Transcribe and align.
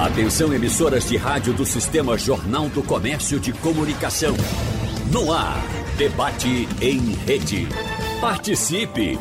Atenção 0.00 0.52
emissoras 0.54 1.06
de 1.06 1.18
rádio 1.18 1.52
do 1.52 1.66
Sistema 1.66 2.16
Jornal 2.16 2.70
do 2.70 2.82
Comércio 2.82 3.38
de 3.38 3.52
Comunicação. 3.52 4.34
No 5.12 5.30
ar, 5.30 5.62
debate 5.98 6.66
em 6.80 7.12
rede. 7.26 7.68
Participe! 8.18 9.18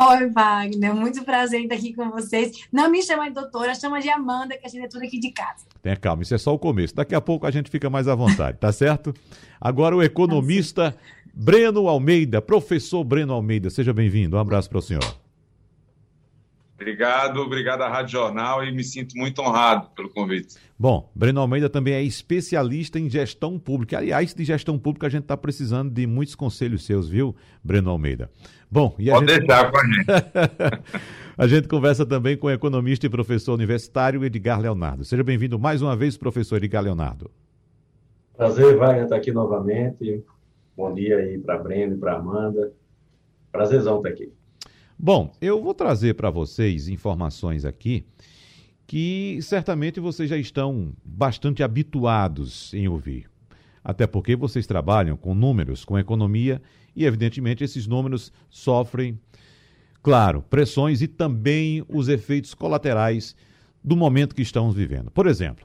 Oi, 0.00 0.30
Wagner, 0.30 0.94
muito 0.94 1.24
prazer 1.24 1.62
estar 1.62 1.74
aqui 1.74 1.92
com 1.92 2.08
vocês. 2.08 2.68
Não 2.72 2.88
me 2.88 3.02
chama 3.02 3.26
de 3.26 3.34
doutora, 3.34 3.74
chama 3.74 4.00
de 4.00 4.08
Amanda, 4.08 4.56
que 4.56 4.64
a 4.64 4.68
gente 4.68 4.84
é 4.84 4.88
tudo 4.88 5.04
aqui 5.04 5.18
de 5.18 5.32
casa. 5.32 5.66
Tenha 5.82 5.96
calma, 5.96 6.22
isso 6.22 6.32
é 6.32 6.38
só 6.38 6.54
o 6.54 6.58
começo. 6.58 6.94
Daqui 6.94 7.16
a 7.16 7.20
pouco 7.20 7.44
a 7.44 7.50
gente 7.50 7.68
fica 7.68 7.90
mais 7.90 8.06
à 8.06 8.14
vontade, 8.14 8.58
tá 8.58 8.70
certo? 8.70 9.12
Agora 9.60 9.96
o 9.96 10.02
economista 10.02 10.96
Breno 11.34 11.88
Almeida, 11.88 12.40
professor 12.40 13.02
Breno 13.02 13.32
Almeida, 13.32 13.70
seja 13.70 13.92
bem-vindo. 13.92 14.36
Um 14.36 14.40
abraço 14.40 14.68
para 14.68 14.78
o 14.78 14.82
senhor. 14.82 15.27
Obrigado, 16.80 17.40
obrigado 17.40 17.82
à 17.82 17.88
Rádio 17.88 18.12
Jornal 18.12 18.64
e 18.64 18.70
me 18.70 18.84
sinto 18.84 19.16
muito 19.16 19.42
honrado 19.42 19.90
pelo 19.96 20.08
convite. 20.10 20.54
Bom, 20.78 21.10
Breno 21.12 21.40
Almeida 21.40 21.68
também 21.68 21.92
é 21.92 22.02
especialista 22.04 23.00
em 23.00 23.10
gestão 23.10 23.58
pública. 23.58 23.98
Aliás, 23.98 24.32
de 24.32 24.44
gestão 24.44 24.78
pública 24.78 25.08
a 25.08 25.10
gente 25.10 25.22
está 25.22 25.36
precisando 25.36 25.90
de 25.90 26.06
muitos 26.06 26.36
conselhos 26.36 26.86
seus, 26.86 27.08
viu, 27.08 27.34
Breno 27.64 27.90
Almeida? 27.90 28.30
Bom, 28.70 28.94
e 28.96 29.10
a 29.10 29.14
Pode 29.14 29.32
gente... 29.32 29.40
deixar 29.40 29.72
com 29.72 29.76
a 29.76 29.84
gente. 29.84 30.06
a 31.36 31.46
gente 31.48 31.66
conversa 31.66 32.06
também 32.06 32.36
com 32.36 32.46
o 32.46 32.50
economista 32.50 33.06
e 33.06 33.10
professor 33.10 33.54
universitário 33.54 34.24
Edgar 34.24 34.60
Leonardo. 34.60 35.04
Seja 35.04 35.24
bem-vindo 35.24 35.58
mais 35.58 35.82
uma 35.82 35.96
vez, 35.96 36.16
professor 36.16 36.58
Edgar 36.58 36.84
Leonardo. 36.84 37.28
Prazer, 38.36 38.76
Wagner, 38.76 39.02
estar 39.02 39.16
aqui 39.16 39.32
novamente. 39.32 40.22
Bom 40.76 40.94
dia 40.94 41.16
aí 41.16 41.38
para 41.38 41.58
Breno 41.58 41.96
e 41.96 41.98
para 41.98 42.14
Amanda. 42.14 42.72
Prazerzão 43.50 43.96
estar 43.96 44.10
aqui. 44.10 44.32
Bom, 45.00 45.32
eu 45.40 45.62
vou 45.62 45.72
trazer 45.74 46.14
para 46.14 46.28
vocês 46.28 46.88
informações 46.88 47.64
aqui 47.64 48.04
que 48.84 49.38
certamente 49.40 50.00
vocês 50.00 50.28
já 50.28 50.36
estão 50.36 50.92
bastante 51.04 51.62
habituados 51.62 52.74
em 52.74 52.88
ouvir. 52.88 53.30
Até 53.84 54.08
porque 54.08 54.34
vocês 54.34 54.66
trabalham 54.66 55.16
com 55.16 55.36
números, 55.36 55.84
com 55.84 55.96
economia 55.96 56.60
e, 56.96 57.04
evidentemente, 57.04 57.62
esses 57.62 57.86
números 57.86 58.32
sofrem, 58.50 59.20
claro, 60.02 60.42
pressões 60.42 61.00
e 61.00 61.06
também 61.06 61.84
os 61.88 62.08
efeitos 62.08 62.52
colaterais 62.52 63.36
do 63.84 63.96
momento 63.96 64.34
que 64.34 64.42
estamos 64.42 64.74
vivendo. 64.74 65.12
Por 65.12 65.28
exemplo, 65.28 65.64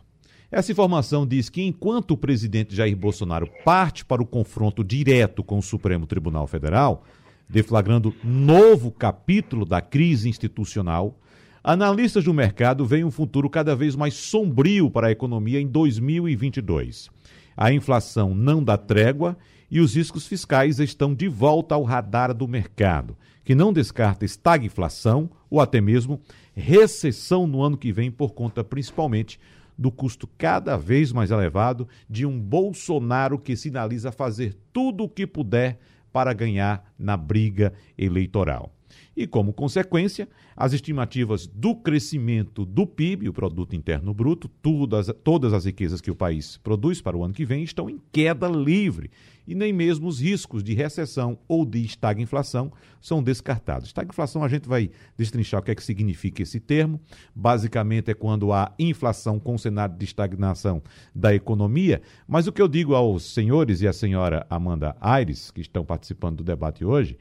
essa 0.52 0.72
informação 0.72 1.26
diz 1.26 1.50
que 1.50 1.64
enquanto 1.64 2.12
o 2.12 2.18
presidente 2.18 2.76
Jair 2.76 2.96
Bolsonaro 2.96 3.50
parte 3.66 4.06
para 4.06 4.22
o 4.22 4.28
confronto 4.28 4.84
direto 4.84 5.44
com 5.44 5.58
o 5.58 5.64
Supremo 5.64 6.06
Tribunal 6.06 6.46
Federal, 6.46 7.04
deflagrando 7.50 8.14
novo 8.24 8.92
capítulo 8.92 9.66
da 9.66 9.82
crise 9.82 10.30
institucional, 10.30 11.20
analistas 11.64 12.24
do 12.24 12.34
mercado 12.34 12.86
veem 12.86 13.04
um 13.04 13.12
futuro 13.12 13.50
cada 13.50 13.76
vez 13.76 13.96
mais 13.96 14.14
sombrio 14.14 14.90
para 14.90 15.08
a 15.08 15.12
economia 15.12 15.60
em 15.60 15.68
2022. 15.68 17.10
A 17.56 17.72
inflação 17.72 18.34
não 18.34 18.64
dá 18.64 18.78
trégua 18.78 19.38
e 19.70 19.80
os 19.80 19.96
riscos 19.96 20.28
fiscais 20.28 20.80
estão 20.80 21.14
de 21.14 21.28
volta 21.28 21.76
ao 21.76 21.84
radar 21.84 22.34
do 22.34 22.48
mercado, 22.48 23.18
que 23.44 23.56
não 23.56 23.74
descarta 23.74 24.26
estagflação 24.26 25.30
ou 25.50 25.60
até 25.60 25.82
mesmo 25.82 26.22
recessão 26.56 27.48
no 27.48 27.62
ano 27.62 27.78
que 27.78 27.92
vem 27.92 28.12
por 28.12 28.34
conta 28.34 28.64
principalmente 28.64 29.40
do 29.78 29.92
custo 29.92 30.30
cada 30.38 30.78
vez 30.78 31.12
mais 31.12 31.32
elevado 31.32 31.88
de 32.10 32.26
um 32.26 32.40
Bolsonaro 32.40 33.40
que 33.40 33.56
sinaliza 33.56 34.12
fazer 34.12 34.56
tudo 34.72 35.06
o 35.06 35.10
que 35.10 35.26
puder 35.26 35.80
para 36.14 36.32
ganhar 36.32 36.94
na 36.98 37.18
briga 37.18 37.74
eleitoral. 37.98 38.72
E, 39.18 39.28
como 39.28 39.54
consequência, 39.54 40.28
as 40.56 40.72
estimativas 40.74 41.48
do 41.48 41.76
crescimento 41.76 42.66
do 42.66 42.86
PIB, 42.86 43.28
o 43.28 43.34
Produto 43.34 43.76
Interno 43.76 44.14
Bruto, 44.14 44.48
todas, 44.48 45.12
todas 45.24 45.52
as 45.52 45.66
riquezas 45.66 46.00
que 46.00 46.12
o 46.12 46.16
país 46.16 46.58
produz 46.58 47.02
para 47.02 47.18
o 47.18 47.24
ano 47.24 47.34
que 47.34 47.46
vem, 47.46 47.64
estão 47.64 47.90
em 47.90 48.00
queda 48.12 48.48
livre. 48.48 49.10
E 49.48 49.54
nem 49.54 49.74
mesmo 49.74 50.08
os 50.08 50.20
riscos 50.20 50.64
de 50.64 50.74
recessão 50.74 51.38
ou 51.48 51.66
de 51.66 51.84
estagflação 51.84 52.72
são 53.02 53.22
descartados. 53.22 53.88
Estagflação, 53.88 54.44
a 54.44 54.48
gente 54.48 54.68
vai 54.68 54.90
destrinchar 55.18 55.60
o 55.60 55.64
que 55.64 55.72
é 55.72 55.76
que 55.76 55.84
significa 55.84 56.42
esse 56.42 56.60
termo. 56.60 57.00
Basicamente, 57.36 58.12
é 58.12 58.14
quando 58.14 58.54
há 58.54 58.74
inflação 58.80 59.40
com 59.40 59.58
cenário 59.58 59.98
de 59.98 60.06
estagnação 60.06 60.82
da 61.14 61.36
economia. 61.36 62.02
Mas 62.28 62.48
o 62.48 62.52
que 62.52 62.62
eu 62.62 62.68
digo 62.68 62.96
aos 62.96 63.34
senhores 63.34 63.82
e 63.82 63.88
à 63.88 63.94
senhora 63.94 64.48
Amanda 64.50 64.96
Aires, 65.02 65.52
que 65.52 65.62
estão 65.62 65.84
participando 65.84 66.38
do 66.38 66.44
debate 66.44 66.86
hoje, 66.86 67.18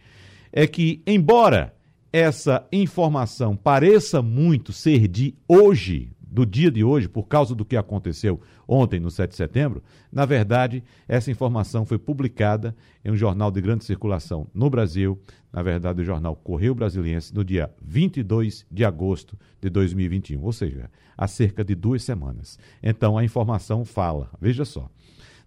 é 0.52 0.66
que, 0.66 1.02
embora 1.06 1.74
essa 2.12 2.66
informação 2.70 3.56
pareça 3.56 4.20
muito 4.20 4.72
ser 4.72 5.08
de 5.08 5.34
hoje, 5.48 6.12
do 6.32 6.46
dia 6.46 6.70
de 6.70 6.82
hoje, 6.82 7.08
por 7.08 7.24
causa 7.24 7.54
do 7.54 7.62
que 7.62 7.76
aconteceu 7.76 8.40
ontem, 8.66 8.98
no 8.98 9.10
7 9.10 9.30
de 9.30 9.36
setembro, 9.36 9.82
na 10.10 10.24
verdade, 10.24 10.82
essa 11.06 11.30
informação 11.30 11.84
foi 11.84 11.98
publicada 11.98 12.74
em 13.04 13.10
um 13.10 13.16
jornal 13.16 13.50
de 13.50 13.60
grande 13.60 13.84
circulação 13.84 14.46
no 14.54 14.70
Brasil, 14.70 15.20
na 15.52 15.62
verdade, 15.62 16.00
o 16.00 16.04
jornal 16.04 16.34
Correio 16.34 16.74
Brasiliense, 16.74 17.34
no 17.34 17.44
dia 17.44 17.70
22 17.82 18.64
de 18.70 18.82
agosto 18.82 19.38
de 19.60 19.68
2021, 19.68 20.42
ou 20.42 20.52
seja, 20.52 20.90
há 21.18 21.28
cerca 21.28 21.62
de 21.62 21.74
duas 21.74 22.02
semanas. 22.02 22.58
Então, 22.82 23.18
a 23.18 23.24
informação 23.24 23.84
fala, 23.84 24.30
veja 24.40 24.64
só, 24.64 24.88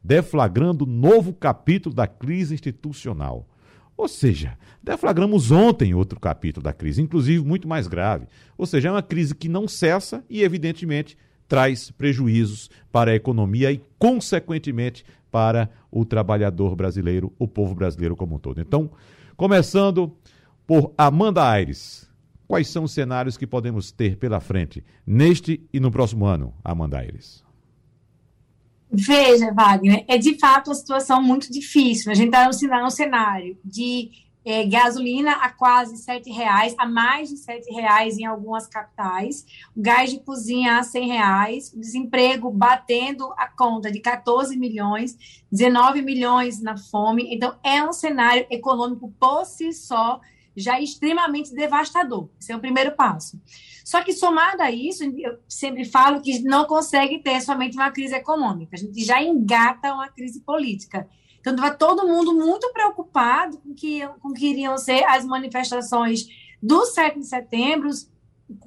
deflagrando 0.04 0.86
novo 0.86 1.34
capítulo 1.34 1.96
da 1.96 2.06
crise 2.06 2.54
institucional. 2.54 3.50
Ou 3.98 4.08
seja, 4.08 4.58
deflagramos 4.84 5.52
ontem 5.52 5.94
outro 5.94 6.20
capítulo 6.20 6.64
da 6.64 6.74
crise, 6.74 7.02
inclusive 7.02 7.44
muito 7.44 7.68
mais 7.68 7.88
grave. 7.88 8.28
Ou 8.58 8.66
seja, 8.66 8.90
é 8.90 8.92
uma 8.92 9.02
crise 9.02 9.34
que 9.34 9.48
não 9.48 9.68
cessa 9.68 10.24
e, 10.30 10.44
evidentemente, 10.44 11.18
traz 11.48 11.92
prejuízos 11.92 12.70
para 12.92 13.12
a 13.12 13.16
economia 13.16 13.72
e, 13.72 13.82
consequentemente, 13.98 15.06
para 15.32 15.70
o 15.92 16.04
trabalhador 16.04 16.76
brasileiro, 16.76 17.32
o 17.40 17.48
povo 17.48 17.74
brasileiro 17.76 18.16
como 18.16 18.36
um 18.36 18.40
todo. 18.40 18.60
Então, 18.60 18.92
começando 19.38 20.12
por 20.66 20.94
Amanda 20.98 21.48
Aires. 21.48 22.10
Quais 22.48 22.68
são 22.68 22.84
os 22.84 22.92
cenários 22.92 23.38
que 23.38 23.48
podemos 23.48 23.92
ter 23.92 24.18
pela 24.18 24.40
frente 24.40 24.84
neste 25.06 25.68
e 25.74 25.80
no 25.80 25.90
próximo 25.90 26.26
ano, 26.26 26.54
Amanda 26.64 27.00
Aires? 27.00 27.45
Veja, 28.92 29.52
Wagner, 29.52 30.06
é 30.08 30.18
de 30.18 30.38
fato 30.40 30.70
uma 30.70 30.76
situação 30.76 31.22
muito 31.22 31.52
difícil. 31.52 32.12
A 32.12 32.16
gente 32.16 32.28
está 32.28 32.82
no 32.82 32.92
cenário 32.92 33.58
de 33.64 34.12
é, 34.46 34.64
gasolina 34.64 35.32
a 35.32 35.50
quase 35.50 35.98
sete 35.98 36.30
reais, 36.32 36.76
a 36.78 36.86
mais 36.86 37.30
de 37.30 37.38
sete 37.38 37.74
reais 37.74 38.18
em 38.20 38.26
algumas 38.26 38.68
capitais, 38.68 39.44
gás 39.76 40.12
de 40.12 40.20
cozinha 40.20 40.78
a 40.78 40.84
cem 40.84 41.08
reais, 41.08 41.74
desemprego 41.76 42.52
batendo 42.52 43.34
a 43.38 43.48
conta 43.48 43.92
de 43.92 44.00
14 44.00 44.56
milhões, 44.56 45.18
19 45.52 46.04
milhões 46.04 46.62
na 46.62 46.78
fome. 46.78 47.28
Então, 47.34 47.56
é 47.64 47.84
um 47.84 47.92
cenário 47.92 48.46
econômico 48.52 49.12
por 49.20 49.46
si 49.46 49.74
só 49.74 50.22
já 50.56 50.80
extremamente 50.80 51.54
devastador. 51.54 52.30
Esse 52.40 52.52
é 52.52 52.56
o 52.56 52.60
primeiro 52.60 52.92
passo. 52.92 53.40
Só 53.84 54.04
que, 54.04 54.14
somado 54.14 54.62
a 54.62 54.72
isso, 54.72 55.04
eu 55.04 55.38
sempre 55.48 55.86
falo 55.86 56.22
que 56.22 56.40
não 56.40 56.66
consegue 56.66 57.20
ter 57.20 57.42
somente 57.42 57.76
uma 57.76 57.92
crise 57.92 58.16
econômica, 58.16 58.76
a 58.76 58.80
gente 58.80 59.04
já 59.04 59.22
engata 59.22 59.94
uma 59.94 60.10
crise 60.10 60.42
política. 60.42 61.08
Então, 61.40 61.54
estava 61.54 61.76
todo 61.76 62.08
mundo 62.08 62.34
muito 62.34 62.72
preocupado 62.74 63.60
com 63.60 63.76
que, 63.76 64.08
com 64.20 64.34
que 64.34 64.48
iriam 64.48 64.78
ser 64.78 65.04
as 65.04 65.24
manifestações 65.24 66.26
do 66.62 66.84
7 66.86 67.20
de 67.20 67.26
setembro, 67.28 67.92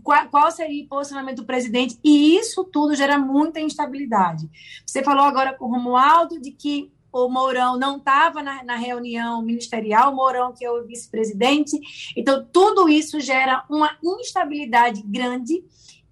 qual, 0.03 0.29
qual 0.29 0.51
seria 0.53 0.85
o 0.85 0.89
posicionamento 0.89 1.39
do 1.39 1.45
presidente, 1.45 1.99
e 2.05 2.37
isso 2.37 2.63
tudo 2.65 2.95
gera 2.95 3.19
muita 3.19 3.61
instabilidade. 3.61 4.49
Você 4.87 5.03
falou 5.03 5.25
agora 5.25 5.53
com 5.53 5.65
o 5.65 5.71
Romualdo 5.71 6.41
de 6.41 6.53
que 6.53 6.93
o 7.27 7.31
Mourão 7.31 7.79
não 7.79 7.97
estava 7.97 8.43
na, 8.43 8.63
na, 8.63 8.77
reunião 8.77 9.43
ministerial, 9.43 10.13
o 10.13 10.17
Mourão 10.17 10.53
que 10.53 10.65
é 10.65 10.71
o 10.71 10.85
vice-presidente, 10.85 11.79
então 12.17 12.47
tudo 12.53 12.89
isso 12.89 13.21
gera 13.21 13.65
uma 13.69 13.97
instabilidade 14.03 15.03
grande, 15.03 15.65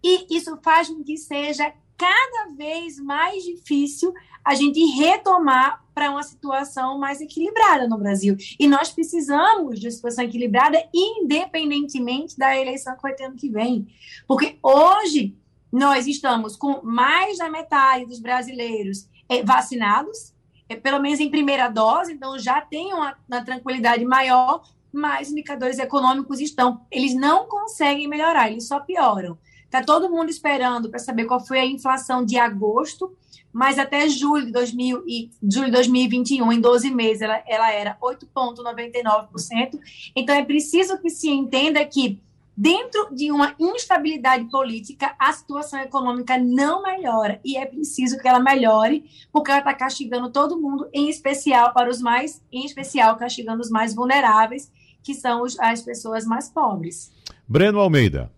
e 0.03 0.37
isso 0.37 0.59
faz 0.63 0.89
com 0.89 1.03
que 1.03 1.17
seja 1.17 1.73
cada 1.97 2.55
vez 2.55 2.99
mais 2.99 3.43
difícil 3.43 4.13
a 4.45 4.55
gente 4.55 4.79
retomar 4.97 5.85
para 5.93 6.11
uma 6.11 6.23
situação 6.23 6.99
mais 6.99 7.21
equilibrada 7.21 7.89
no 7.89 7.99
Brasil. 7.99 8.37
E 8.61 8.69
nós 8.69 8.91
precisamos 8.93 9.81
de 9.81 9.87
uma 9.87 9.91
situação 9.91 10.25
equilibrada, 10.25 10.79
independentemente 10.95 12.39
da 12.39 12.57
eleição 12.57 12.95
que 12.95 13.03
vai 13.03 13.15
ter 13.15 13.25
ano 13.25 13.35
que 13.35 13.49
vem. 13.49 13.89
Porque 14.29 14.57
hoje 14.63 15.35
nós 15.73 16.07
estamos 16.07 16.55
com 16.55 16.81
mais 16.83 17.39
da 17.39 17.51
metade 17.51 18.07
dos 18.07 18.21
brasileiros 18.21 19.09
eh, 19.29 19.43
vacinados, 19.43 20.33
eh, 20.69 20.77
pelo 20.77 21.01
menos 21.01 21.21
em 21.21 21.31
primeira 21.31 21.69
dose, 21.69 22.13
então 22.13 22.39
já 22.39 22.61
tem 22.61 22.93
uma, 22.93 23.17
uma 23.29 23.45
tranquilidade 23.45 24.05
maior, 24.05 24.63
mas 24.93 25.29
os 25.29 25.33
indicadores 25.33 25.79
econômicos 25.79 26.41
estão, 26.41 26.81
eles 26.91 27.15
não 27.15 27.47
conseguem 27.47 28.09
melhorar, 28.09 28.51
eles 28.51 28.67
só 28.67 28.81
pioram. 28.81 29.39
Está 29.65 29.83
todo 29.83 30.09
mundo 30.11 30.31
esperando 30.31 30.89
para 30.89 30.99
saber 30.99 31.27
qual 31.27 31.45
foi 31.45 31.59
a 31.59 31.67
inflação 31.67 32.25
de 32.25 32.39
agosto, 32.39 33.15
mas 33.53 33.79
até 33.79 34.09
julho 34.09 34.47
de, 34.47 34.53
2000 34.53 35.05
e, 35.07 35.31
julho 35.43 35.67
de 35.67 35.73
2021, 35.73 36.53
em 36.53 36.61
12 36.61 36.91
meses, 36.91 37.23
ela, 37.23 37.43
ela 37.47 37.73
era 37.73 37.97
8,99%. 38.03 39.79
Então, 40.15 40.35
é 40.35 40.45
preciso 40.45 40.99
que 40.99 41.09
se 41.09 41.31
entenda 41.31 41.85
que, 41.85 42.21
dentro 42.57 43.15
de 43.15 43.31
uma 43.31 43.55
instabilidade 43.59 44.45
política, 44.47 45.15
a 45.19 45.33
situação 45.33 45.79
econômica 45.81 46.39
não 46.39 46.83
melhora. 46.83 47.39
E 47.45 47.57
é 47.57 47.67
preciso 47.67 48.19
que 48.19 48.27
ela 48.27 48.41
melhore, 48.41 49.05
porque 49.31 49.51
ela 49.51 49.61
está 49.61 49.75
castigando 49.75 50.31
todo 50.31 50.61
mundo, 50.61 50.89
em 50.93 51.09
especial 51.09 51.75
para 51.75 51.91
os 51.91 52.01
mais, 52.01 52.43
em 52.51 52.65
especial 52.65 53.17
castigando 53.17 53.61
os 53.61 53.69
mais 53.69 53.95
vulneráveis, 53.95 54.73
que 55.03 55.15
são 55.15 55.43
os, 55.43 55.59
as 55.61 55.83
pessoas 55.83 56.25
mais 56.25 56.49
pobres. 56.49 57.13
Breno 57.47 57.79
Almeida. 57.79 58.33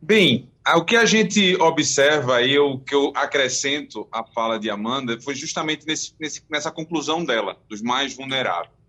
Bem, 0.00 0.48
o 0.76 0.84
que 0.84 0.96
a 0.96 1.04
gente 1.04 1.56
observa 1.60 2.40
e 2.42 2.58
o 2.58 2.78
que 2.78 2.94
eu 2.94 3.12
acrescento 3.14 4.06
à 4.10 4.24
fala 4.24 4.58
de 4.58 4.70
Amanda 4.70 5.20
foi 5.20 5.34
justamente 5.34 5.86
nesse, 5.86 6.14
nesse, 6.18 6.42
nessa 6.48 6.70
conclusão 6.70 7.24
dela, 7.24 7.56
dos 7.68 7.82
mais 7.82 8.14
vulneráveis. 8.14 8.81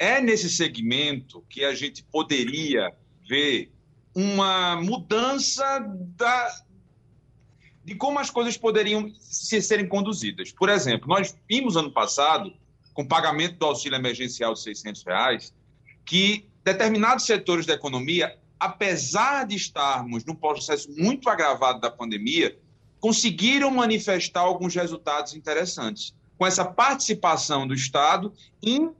É 0.00 0.20
nesse 0.20 0.50
segmento 0.50 1.44
que 1.48 1.64
a 1.64 1.74
gente 1.74 2.02
poderia 2.02 2.92
ver 3.28 3.70
uma 4.14 4.74
mudança 4.74 5.78
da, 6.16 6.62
de 7.84 7.94
como 7.94 8.18
as 8.18 8.30
coisas 8.30 8.56
poderiam 8.56 9.12
se, 9.20 9.62
serem 9.62 9.86
conduzidas. 9.86 10.50
Por 10.50 10.68
exemplo, 10.68 11.06
nós 11.06 11.36
vimos 11.48 11.76
ano 11.76 11.92
passado, 11.92 12.52
com 12.92 13.02
o 13.02 13.06
pagamento 13.06 13.58
do 13.58 13.66
auxílio 13.66 13.94
emergencial 13.94 14.54
de 14.54 14.62
600 14.62 15.04
reais, 15.04 15.54
que 16.04 16.48
determinados 16.64 17.26
setores 17.26 17.64
da 17.64 17.74
economia 17.74 18.36
apesar 18.60 19.46
de 19.46 19.56
estarmos 19.56 20.22
num 20.22 20.34
processo 20.34 20.92
muito 20.92 21.30
agravado 21.30 21.80
da 21.80 21.90
pandemia, 21.90 22.56
conseguiram 23.00 23.70
manifestar 23.70 24.40
alguns 24.40 24.74
resultados 24.74 25.34
interessantes, 25.34 26.14
com 26.36 26.46
essa 26.46 26.64
participação 26.64 27.66
do 27.66 27.72
Estado 27.72 28.32
em 28.62 28.90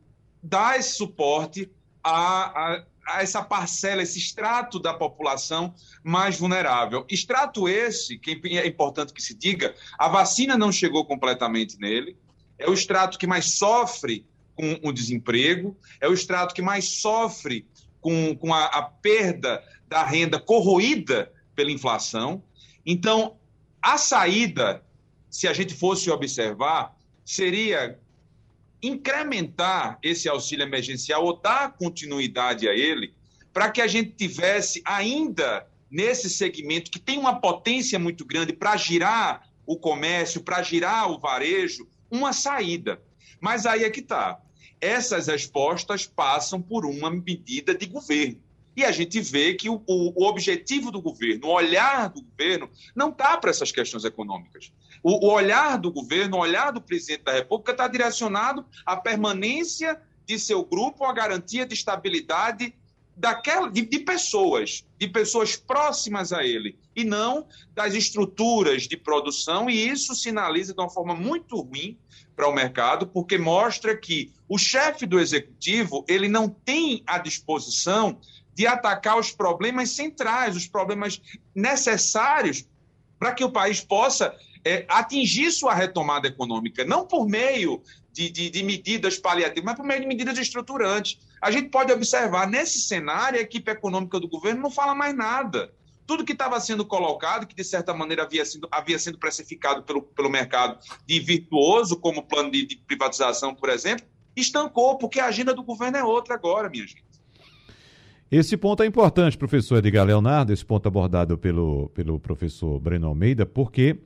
dar 0.42 0.78
esse 0.78 0.94
suporte 0.94 1.70
a, 2.02 2.12
a, 2.12 2.84
a 3.06 3.22
essa 3.22 3.42
parcela, 3.42 4.02
esse 4.02 4.18
extrato 4.18 4.78
da 4.78 4.94
população 4.94 5.74
mais 6.02 6.38
vulnerável. 6.38 7.04
Extrato 7.08 7.68
esse, 7.68 8.18
que 8.18 8.40
é 8.44 8.66
importante 8.66 9.12
que 9.12 9.22
se 9.22 9.34
diga, 9.34 9.74
a 9.98 10.08
vacina 10.08 10.56
não 10.56 10.72
chegou 10.72 11.04
completamente 11.04 11.78
nele, 11.78 12.16
é 12.58 12.68
o 12.68 12.74
extrato 12.74 13.18
que 13.18 13.26
mais 13.26 13.56
sofre 13.56 14.26
com 14.54 14.78
o 14.82 14.92
desemprego, 14.92 15.76
é 16.00 16.08
o 16.08 16.12
extrato 16.12 16.54
que 16.54 16.62
mais 16.62 17.00
sofre 17.00 17.66
com, 18.00 18.36
com 18.36 18.52
a, 18.52 18.66
a 18.66 18.82
perda 18.82 19.62
da 19.88 20.04
renda 20.04 20.38
corroída 20.38 21.32
pela 21.54 21.70
inflação. 21.70 22.42
Então, 22.84 23.36
a 23.80 23.96
saída, 23.96 24.82
se 25.30 25.48
a 25.48 25.52
gente 25.52 25.74
fosse 25.74 26.10
observar, 26.10 26.94
seria 27.24 27.98
incrementar 28.82 29.98
esse 30.02 30.28
auxílio 30.28 30.64
emergencial 30.64 31.24
ou 31.24 31.36
dar 31.36 31.72
continuidade 31.72 32.68
a 32.68 32.74
ele, 32.74 33.14
para 33.52 33.70
que 33.70 33.80
a 33.80 33.86
gente 33.86 34.10
tivesse 34.12 34.80
ainda 34.84 35.66
nesse 35.90 36.30
segmento 36.30 36.90
que 36.90 36.98
tem 36.98 37.18
uma 37.18 37.40
potência 37.40 37.98
muito 37.98 38.24
grande 38.24 38.52
para 38.52 38.76
girar 38.76 39.48
o 39.66 39.76
comércio, 39.76 40.42
para 40.42 40.62
girar 40.62 41.10
o 41.10 41.18
varejo, 41.18 41.86
uma 42.10 42.32
saída. 42.32 43.00
Mas 43.40 43.66
aí 43.66 43.84
é 43.84 43.90
que 43.90 44.00
está 44.00 44.40
essas 44.80 45.26
respostas 45.26 46.06
passam 46.06 46.60
por 46.60 46.86
uma 46.86 47.10
medida 47.10 47.74
de 47.74 47.86
governo. 47.86 48.40
E 48.80 48.84
a 48.84 48.90
gente 48.90 49.20
vê 49.20 49.52
que 49.52 49.68
o, 49.68 49.82
o, 49.86 50.24
objetivo 50.24 50.90
do 50.90 51.02
governo, 51.02 51.48
o 51.48 51.52
olhar 51.52 52.08
do 52.08 52.22
governo, 52.22 52.70
não 52.96 53.10
está 53.10 53.36
para 53.36 53.50
essas 53.50 53.70
questões 53.70 54.06
econômicas. 54.06 54.72
O, 55.02 55.26
o, 55.26 55.30
olhar 55.30 55.76
do 55.76 55.92
governo, 55.92 56.38
o 56.38 56.40
olhar 56.40 56.70
do 56.70 56.80
presidente 56.80 57.24
da 57.24 57.32
República 57.32 57.72
está 57.72 57.86
direcionado 57.86 58.64
à 58.86 58.96
permanência 58.96 60.00
de 60.24 60.38
seu 60.38 60.64
grupo, 60.64 61.04
à 61.04 61.12
garantia 61.12 61.66
de 61.66 61.74
estabilidade 61.74 62.74
daquela, 63.14 63.70
de, 63.70 63.82
de 63.82 63.98
pessoas, 63.98 64.82
de 64.98 65.06
pessoas 65.08 65.56
próximas 65.56 66.32
a 66.32 66.42
ele, 66.42 66.78
e 66.96 67.04
não 67.04 67.46
das 67.74 67.92
estruturas 67.92 68.84
de 68.84 68.96
produção, 68.96 69.68
e 69.68 69.90
isso 69.90 70.14
sinaliza 70.14 70.72
de 70.72 70.80
uma 70.80 70.88
forma 70.88 71.14
muito 71.14 71.60
ruim 71.60 71.98
para 72.34 72.48
o 72.48 72.54
mercado, 72.54 73.06
porque 73.06 73.36
mostra 73.36 73.94
que 73.94 74.32
o 74.48 74.56
chefe 74.56 75.04
do 75.04 75.20
executivo 75.20 76.02
ele 76.08 76.28
não 76.28 76.48
tem 76.48 77.02
a 77.06 77.18
disposição 77.18 78.18
de 78.60 78.66
atacar 78.66 79.18
os 79.18 79.32
problemas 79.32 79.92
centrais, 79.92 80.54
os 80.54 80.66
problemas 80.66 81.18
necessários 81.54 82.66
para 83.18 83.32
que 83.32 83.42
o 83.42 83.50
país 83.50 83.80
possa 83.80 84.36
é, 84.62 84.84
atingir 84.86 85.50
sua 85.50 85.72
retomada 85.72 86.28
econômica, 86.28 86.84
não 86.84 87.06
por 87.06 87.26
meio 87.26 87.82
de, 88.12 88.28
de, 88.28 88.50
de, 88.50 88.62
medidas 88.62 89.16
paliativas, 89.16 89.64
mas 89.64 89.76
por 89.76 89.86
meio 89.86 90.02
de 90.02 90.06
medidas 90.06 90.36
estruturantes. 90.36 91.18
A 91.40 91.50
gente 91.50 91.70
pode 91.70 91.90
observar, 91.90 92.46
nesse 92.46 92.82
cenário, 92.82 93.38
a 93.38 93.42
equipe 93.42 93.70
econômica 93.70 94.20
do 94.20 94.28
governo 94.28 94.60
não 94.60 94.70
fala 94.70 94.94
mais 94.94 95.16
nada 95.16 95.72
tudo 96.06 96.22
que 96.22 96.32
estava 96.32 96.60
sendo 96.60 96.84
colocado, 96.84 97.46
que 97.46 97.54
de 97.54 97.64
certa 97.64 97.94
maneira 97.94 98.24
havia 98.24 98.44
sido, 98.44 98.68
havia 98.70 98.98
sido 98.98 99.16
precificado 99.16 99.84
pelo, 99.84 100.02
pelo 100.02 100.28
mercado 100.28 100.78
de 101.06 101.18
virtuoso, 101.18 101.96
como 101.96 102.26
plano 102.26 102.50
de, 102.50 102.66
de 102.66 102.76
privatização, 102.76 103.54
por 103.54 103.70
exemplo, 103.70 104.04
estancou, 104.36 104.98
porque 104.98 105.18
a 105.18 105.26
agenda 105.26 105.54
do 105.54 105.62
governo 105.62 105.96
é 105.96 106.04
outra 106.04 106.34
agora, 106.34 106.68
minha 106.68 106.86
gente. 106.86 107.09
Esse 108.30 108.56
ponto 108.56 108.80
é 108.84 108.86
importante, 108.86 109.36
professor 109.36 109.78
Edgar 109.78 110.06
Leonardo, 110.06 110.52
esse 110.52 110.64
ponto 110.64 110.86
abordado 110.86 111.36
pelo, 111.36 111.88
pelo 111.88 112.20
professor 112.20 112.78
Breno 112.78 113.08
Almeida, 113.08 113.44
porque 113.44 113.96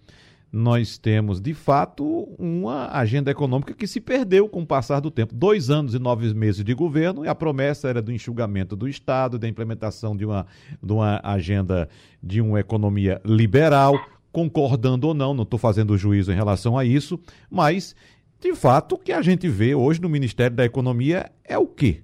nós 0.51 0.97
temos, 0.97 1.43
de 1.43 1.53
fato, 1.53 2.07
uma 2.39 2.89
agenda 2.97 3.31
econômica 3.31 3.75
que 3.75 3.87
se 3.87 4.01
perdeu 4.01 4.49
com 4.49 4.63
o 4.63 4.67
passar 4.67 5.01
do 5.01 5.11
tempo. 5.11 5.35
Dois 5.35 5.69
anos 5.69 5.93
e 5.93 5.99
nove 5.99 6.33
meses 6.33 6.65
de 6.65 6.73
governo, 6.73 7.23
e 7.23 7.29
a 7.29 7.35
promessa 7.35 7.87
era 7.87 8.01
do 8.01 8.11
enxugamento 8.11 8.75
do 8.75 8.89
Estado, 8.89 9.39
da 9.39 9.47
implementação 9.47 10.17
de 10.17 10.25
uma, 10.25 10.47
de 10.83 10.93
uma 10.95 11.21
agenda 11.23 11.87
de 12.23 12.41
uma 12.41 12.59
economia 12.59 13.21
liberal, 13.27 14.01
concordando 14.33 15.07
ou 15.07 15.13
não, 15.13 15.35
não 15.35 15.43
estou 15.43 15.59
fazendo 15.59 15.99
juízo 15.99 16.33
em 16.33 16.35
relação 16.35 16.79
a 16.79 16.85
isso, 16.85 17.21
mas, 17.51 17.95
de 18.41 18.55
fato, 18.55 18.95
o 18.95 18.99
que 18.99 19.13
a 19.13 19.21
gente 19.21 19.47
vê 19.49 19.75
hoje 19.75 20.01
no 20.01 20.09
Ministério 20.09 20.57
da 20.57 20.65
Economia 20.65 21.31
é 21.45 21.59
o 21.59 21.67
quê? 21.67 22.04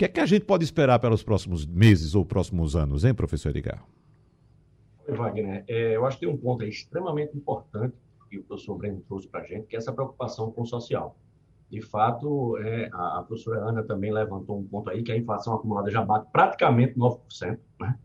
O 0.00 0.02
que 0.02 0.06
é 0.06 0.08
que 0.08 0.20
a 0.20 0.24
gente 0.24 0.46
pode 0.46 0.64
esperar 0.64 0.98
pelos 0.98 1.22
próximos 1.22 1.66
meses 1.66 2.14
ou 2.14 2.24
próximos 2.24 2.74
anos, 2.74 3.04
hein, 3.04 3.12
professor 3.12 3.50
Edgar? 3.50 3.84
Wagner, 5.06 5.62
é, 5.68 5.94
eu 5.94 6.06
acho 6.06 6.18
que 6.18 6.24
tem 6.24 6.34
um 6.34 6.38
ponto 6.38 6.64
extremamente 6.64 7.36
importante 7.36 7.94
que 8.30 8.38
o 8.38 8.42
professor 8.44 8.78
Breno 8.78 9.02
trouxe 9.06 9.28
para 9.28 9.42
a 9.42 9.44
gente, 9.44 9.66
que 9.66 9.76
é 9.76 9.78
essa 9.78 9.92
preocupação 9.92 10.50
com 10.52 10.62
o 10.62 10.66
social. 10.66 11.14
De 11.70 11.82
fato, 11.82 12.56
é, 12.62 12.88
a, 12.90 13.18
a, 13.18 13.24
professora 13.24 13.60
Ana 13.60 13.82
também 13.82 14.10
levantou 14.10 14.58
um 14.58 14.64
ponto 14.64 14.88
aí, 14.88 15.02
que 15.02 15.12
a 15.12 15.18
inflação 15.18 15.56
acumulada 15.56 15.90
já 15.90 16.02
bate 16.02 16.30
praticamente 16.32 16.94
9%. 16.94 17.58
Né? 17.78 17.98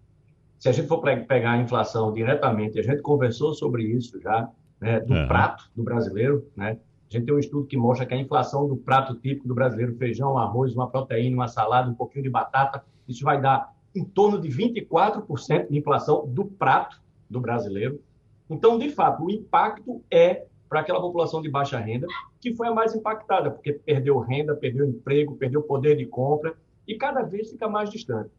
Se 0.59 0.67
a 0.67 0.73
gente 0.73 0.89
for 0.89 0.99
pegar 0.99 1.51
a 1.51 1.57
inflação 1.59 2.11
diretamente, 2.11 2.77
a 2.77 2.83
gente 2.83 3.01
conversou 3.01 3.53
sobre 3.53 3.83
isso 3.83 4.19
já, 4.19 4.49
né, 4.81 4.99
do 4.99 5.13
uhum. 5.13 5.27
prato 5.29 5.71
do 5.73 5.81
brasileiro, 5.81 6.45
né? 6.57 6.77
A 7.09 7.17
gente 7.17 7.25
tem 7.25 7.35
um 7.35 7.39
estudo 7.39 7.67
que 7.67 7.77
mostra 7.77 8.05
que 8.05 8.13
a 8.13 8.17
inflação 8.17 8.67
do 8.67 8.75
prato 8.75 9.15
típico 9.15 9.47
do 9.47 9.53
brasileiro, 9.53 9.95
feijão, 9.95 10.37
arroz, 10.37 10.75
uma 10.75 10.89
proteína, 10.89 11.35
uma 11.35 11.47
salada, 11.47 11.89
um 11.89 11.93
pouquinho 11.93 12.23
de 12.23 12.29
batata, 12.29 12.83
isso 13.07 13.23
vai 13.23 13.39
dar 13.39 13.73
em 13.95 14.03
torno 14.03 14.39
de 14.39 14.49
24% 14.49 15.69
de 15.69 15.77
inflação 15.77 16.27
do 16.27 16.45
prato 16.45 17.01
do 17.29 17.39
brasileiro. 17.39 18.01
Então, 18.49 18.77
de 18.77 18.89
fato, 18.89 19.23
o 19.23 19.31
impacto 19.31 20.03
é 20.11 20.45
para 20.67 20.81
aquela 20.81 20.99
população 20.99 21.41
de 21.41 21.49
baixa 21.49 21.79
renda, 21.79 22.07
que 22.41 22.53
foi 22.53 22.67
a 22.67 22.73
mais 22.73 22.93
impactada, 22.93 23.51
porque 23.51 23.73
perdeu 23.73 24.19
renda, 24.19 24.55
perdeu 24.55 24.85
emprego, 24.87 25.35
perdeu 25.35 25.61
poder 25.61 25.95
de 25.95 26.05
compra. 26.05 26.55
e 26.87 26.95
cada 26.95 27.23
vez 27.23 27.49
fica 27.49 27.67
mais 27.67 27.89
distante. 27.89 28.29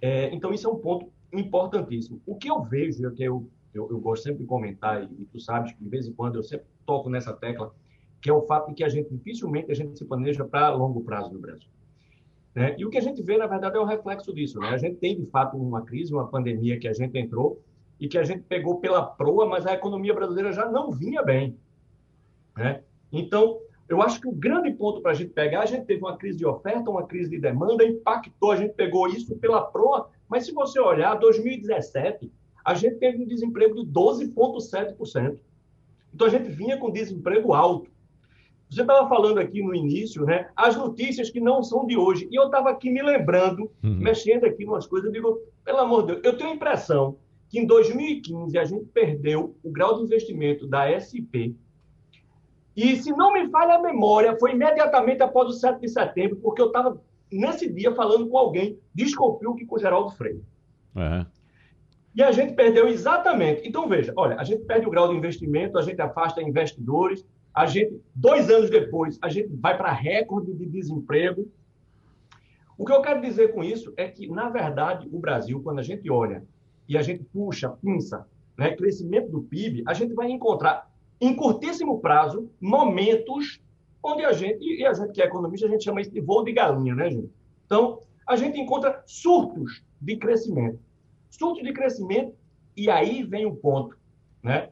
É, 0.00 0.32
então, 0.32 0.52
isso 0.52 0.68
é 0.68 0.70
um 0.70 0.76
ponto 0.76 1.10
importantíssimo. 1.32 2.20
O 2.24 2.36
que 2.36 2.48
eu 2.48 2.62
vejo, 2.62 3.04
é 3.06 3.10
que 3.10 3.24
eu, 3.24 3.48
eu, 3.74 3.88
eu 3.90 3.98
gosto 3.98 4.24
sempre 4.24 4.42
de 4.42 4.46
comentar, 4.46 5.02
e, 5.02 5.06
e 5.22 5.24
tu 5.24 5.40
sabes 5.40 5.72
que 5.72 5.82
de 5.82 5.88
vez 5.88 6.06
em 6.06 6.12
quando 6.12 6.36
eu 6.36 6.42
sempre 6.42 6.66
toco 6.86 7.08
nessa 7.08 7.32
tecla, 7.32 7.74
que 8.20 8.28
é 8.28 8.32
o 8.32 8.42
fato 8.42 8.68
de 8.68 8.74
que 8.74 8.84
a 8.84 8.88
gente 8.88 9.10
dificilmente 9.10 9.70
a 9.70 9.74
gente 9.74 9.98
se 9.98 10.04
planeja 10.04 10.44
para 10.44 10.70
longo 10.70 11.02
prazo 11.02 11.32
no 11.32 11.38
Brasil. 11.38 11.68
Né? 12.54 12.74
E 12.78 12.84
o 12.84 12.90
que 12.90 12.98
a 12.98 13.02
gente 13.02 13.22
vê, 13.22 13.36
na 13.36 13.46
verdade, 13.46 13.76
é 13.76 13.80
o 13.80 13.84
reflexo 13.84 14.34
disso. 14.34 14.58
Né? 14.58 14.68
A 14.68 14.76
gente 14.76 14.96
tem, 14.96 15.18
de 15.18 15.26
fato, 15.26 15.56
uma 15.56 15.82
crise, 15.82 16.12
uma 16.12 16.26
pandemia 16.26 16.78
que 16.78 16.88
a 16.88 16.92
gente 16.92 17.16
entrou 17.16 17.62
e 17.98 18.08
que 18.08 18.18
a 18.18 18.24
gente 18.24 18.42
pegou 18.42 18.80
pela 18.80 19.02
proa, 19.02 19.46
mas 19.46 19.66
a 19.66 19.74
economia 19.74 20.14
brasileira 20.14 20.52
já 20.52 20.68
não 20.68 20.90
vinha 20.90 21.22
bem. 21.22 21.56
Né? 22.56 22.82
Então, 23.12 23.60
eu 23.88 24.02
acho 24.02 24.20
que 24.20 24.28
o 24.28 24.32
grande 24.32 24.72
ponto 24.72 25.00
para 25.00 25.12
a 25.12 25.14
gente 25.14 25.30
pegar, 25.30 25.62
a 25.62 25.66
gente 25.66 25.84
teve 25.84 26.00
uma 26.00 26.16
crise 26.16 26.38
de 26.38 26.46
oferta, 26.46 26.90
uma 26.90 27.06
crise 27.06 27.30
de 27.30 27.38
demanda, 27.38 27.84
impactou, 27.84 28.52
a 28.52 28.56
gente 28.56 28.74
pegou 28.74 29.08
isso 29.08 29.36
pela 29.36 29.62
proa, 29.62 30.08
mas 30.28 30.46
se 30.46 30.52
você 30.52 30.78
olhar, 30.80 31.14
2017, 31.16 32.32
a 32.64 32.74
gente 32.74 32.96
teve 32.96 33.22
um 33.22 33.26
desemprego 33.26 33.74
de 33.74 33.90
12,7%. 33.90 35.38
Então, 36.12 36.26
a 36.26 36.30
gente 36.30 36.48
vinha 36.48 36.76
com 36.76 36.90
desemprego 36.90 37.52
alto. 37.52 37.90
Você 38.70 38.82
estava 38.82 39.08
falando 39.08 39.38
aqui 39.38 39.60
no 39.60 39.74
início, 39.74 40.24
né? 40.24 40.48
As 40.54 40.76
notícias 40.76 41.28
que 41.28 41.40
não 41.40 41.60
são 41.62 41.84
de 41.86 41.96
hoje. 41.96 42.28
E 42.30 42.36
eu 42.36 42.44
estava 42.44 42.70
aqui 42.70 42.88
me 42.88 43.02
lembrando, 43.02 43.70
uhum. 43.82 43.96
mexendo 43.96 44.44
aqui 44.44 44.62
em 44.62 44.66
umas 44.66 44.86
coisas, 44.86 45.08
eu 45.08 45.12
digo, 45.12 45.40
pelo 45.64 45.78
amor 45.78 46.02
de 46.02 46.12
Deus, 46.12 46.24
eu 46.24 46.38
tenho 46.38 46.50
a 46.50 46.54
impressão 46.54 47.16
que 47.48 47.58
em 47.58 47.66
2015 47.66 48.56
a 48.56 48.64
gente 48.64 48.84
perdeu 48.86 49.56
o 49.64 49.70
grau 49.72 49.96
de 49.96 50.04
investimento 50.04 50.68
da 50.68 50.86
SP. 50.86 51.58
E, 52.76 52.96
se 52.96 53.10
não 53.10 53.32
me 53.32 53.50
falha 53.50 53.74
a 53.74 53.82
memória, 53.82 54.38
foi 54.38 54.52
imediatamente 54.52 55.20
após 55.20 55.48
o 55.48 55.52
7 55.52 55.80
de 55.80 55.88
setembro, 55.88 56.36
porque 56.36 56.62
eu 56.62 56.68
estava 56.68 57.02
nesse 57.30 57.68
dia 57.68 57.92
falando 57.92 58.28
com 58.28 58.38
alguém, 58.38 58.78
desconfio 58.94 59.56
que 59.56 59.66
com 59.66 59.74
o 59.74 59.78
Geraldo 59.80 60.12
Freire. 60.12 60.44
Uhum. 60.94 61.26
E 62.14 62.22
a 62.22 62.30
gente 62.30 62.54
perdeu 62.54 62.86
exatamente. 62.86 63.66
Então, 63.66 63.88
veja, 63.88 64.12
olha, 64.16 64.36
a 64.36 64.44
gente 64.44 64.64
perde 64.64 64.86
o 64.86 64.90
grau 64.90 65.08
de 65.08 65.16
investimento, 65.16 65.76
a 65.76 65.82
gente 65.82 66.00
afasta 66.00 66.40
investidores, 66.40 67.26
a 67.54 67.66
gente, 67.66 68.00
dois 68.14 68.48
anos 68.50 68.70
depois, 68.70 69.18
a 69.20 69.28
gente 69.28 69.48
vai 69.56 69.76
para 69.76 69.92
recorde 69.92 70.52
de 70.54 70.66
desemprego. 70.66 71.48
O 72.78 72.84
que 72.84 72.92
eu 72.92 73.02
quero 73.02 73.20
dizer 73.20 73.52
com 73.52 73.62
isso 73.62 73.92
é 73.96 74.08
que, 74.08 74.28
na 74.28 74.48
verdade, 74.48 75.08
o 75.12 75.18
Brasil, 75.18 75.60
quando 75.62 75.80
a 75.80 75.82
gente 75.82 76.10
olha 76.10 76.44
e 76.88 76.96
a 76.96 77.02
gente 77.02 77.24
puxa, 77.24 77.68
pinça, 77.68 78.26
né, 78.56 78.74
crescimento 78.74 79.30
do 79.30 79.42
PIB, 79.42 79.82
a 79.86 79.94
gente 79.94 80.14
vai 80.14 80.30
encontrar, 80.30 80.90
em 81.20 81.34
curtíssimo 81.34 82.00
prazo, 82.00 82.50
momentos 82.60 83.60
onde 84.02 84.24
a 84.24 84.32
gente, 84.32 84.64
e 84.64 84.84
a 84.86 84.92
gente 84.92 85.12
que 85.12 85.20
é 85.20 85.26
economista, 85.26 85.66
a 85.66 85.70
gente 85.70 85.84
chama 85.84 86.00
isso 86.00 86.10
de 86.10 86.20
voo 86.20 86.42
de 86.42 86.52
galinha, 86.52 86.94
né, 86.94 87.10
gente? 87.10 87.30
Então, 87.66 88.00
a 88.26 88.36
gente 88.36 88.58
encontra 88.58 89.02
surtos 89.06 89.84
de 90.00 90.16
crescimento. 90.16 90.78
Surtos 91.28 91.62
de 91.62 91.72
crescimento, 91.72 92.34
e 92.76 92.88
aí 92.88 93.22
vem 93.22 93.44
o 93.44 93.54
ponto, 93.54 93.96
né? 94.42 94.70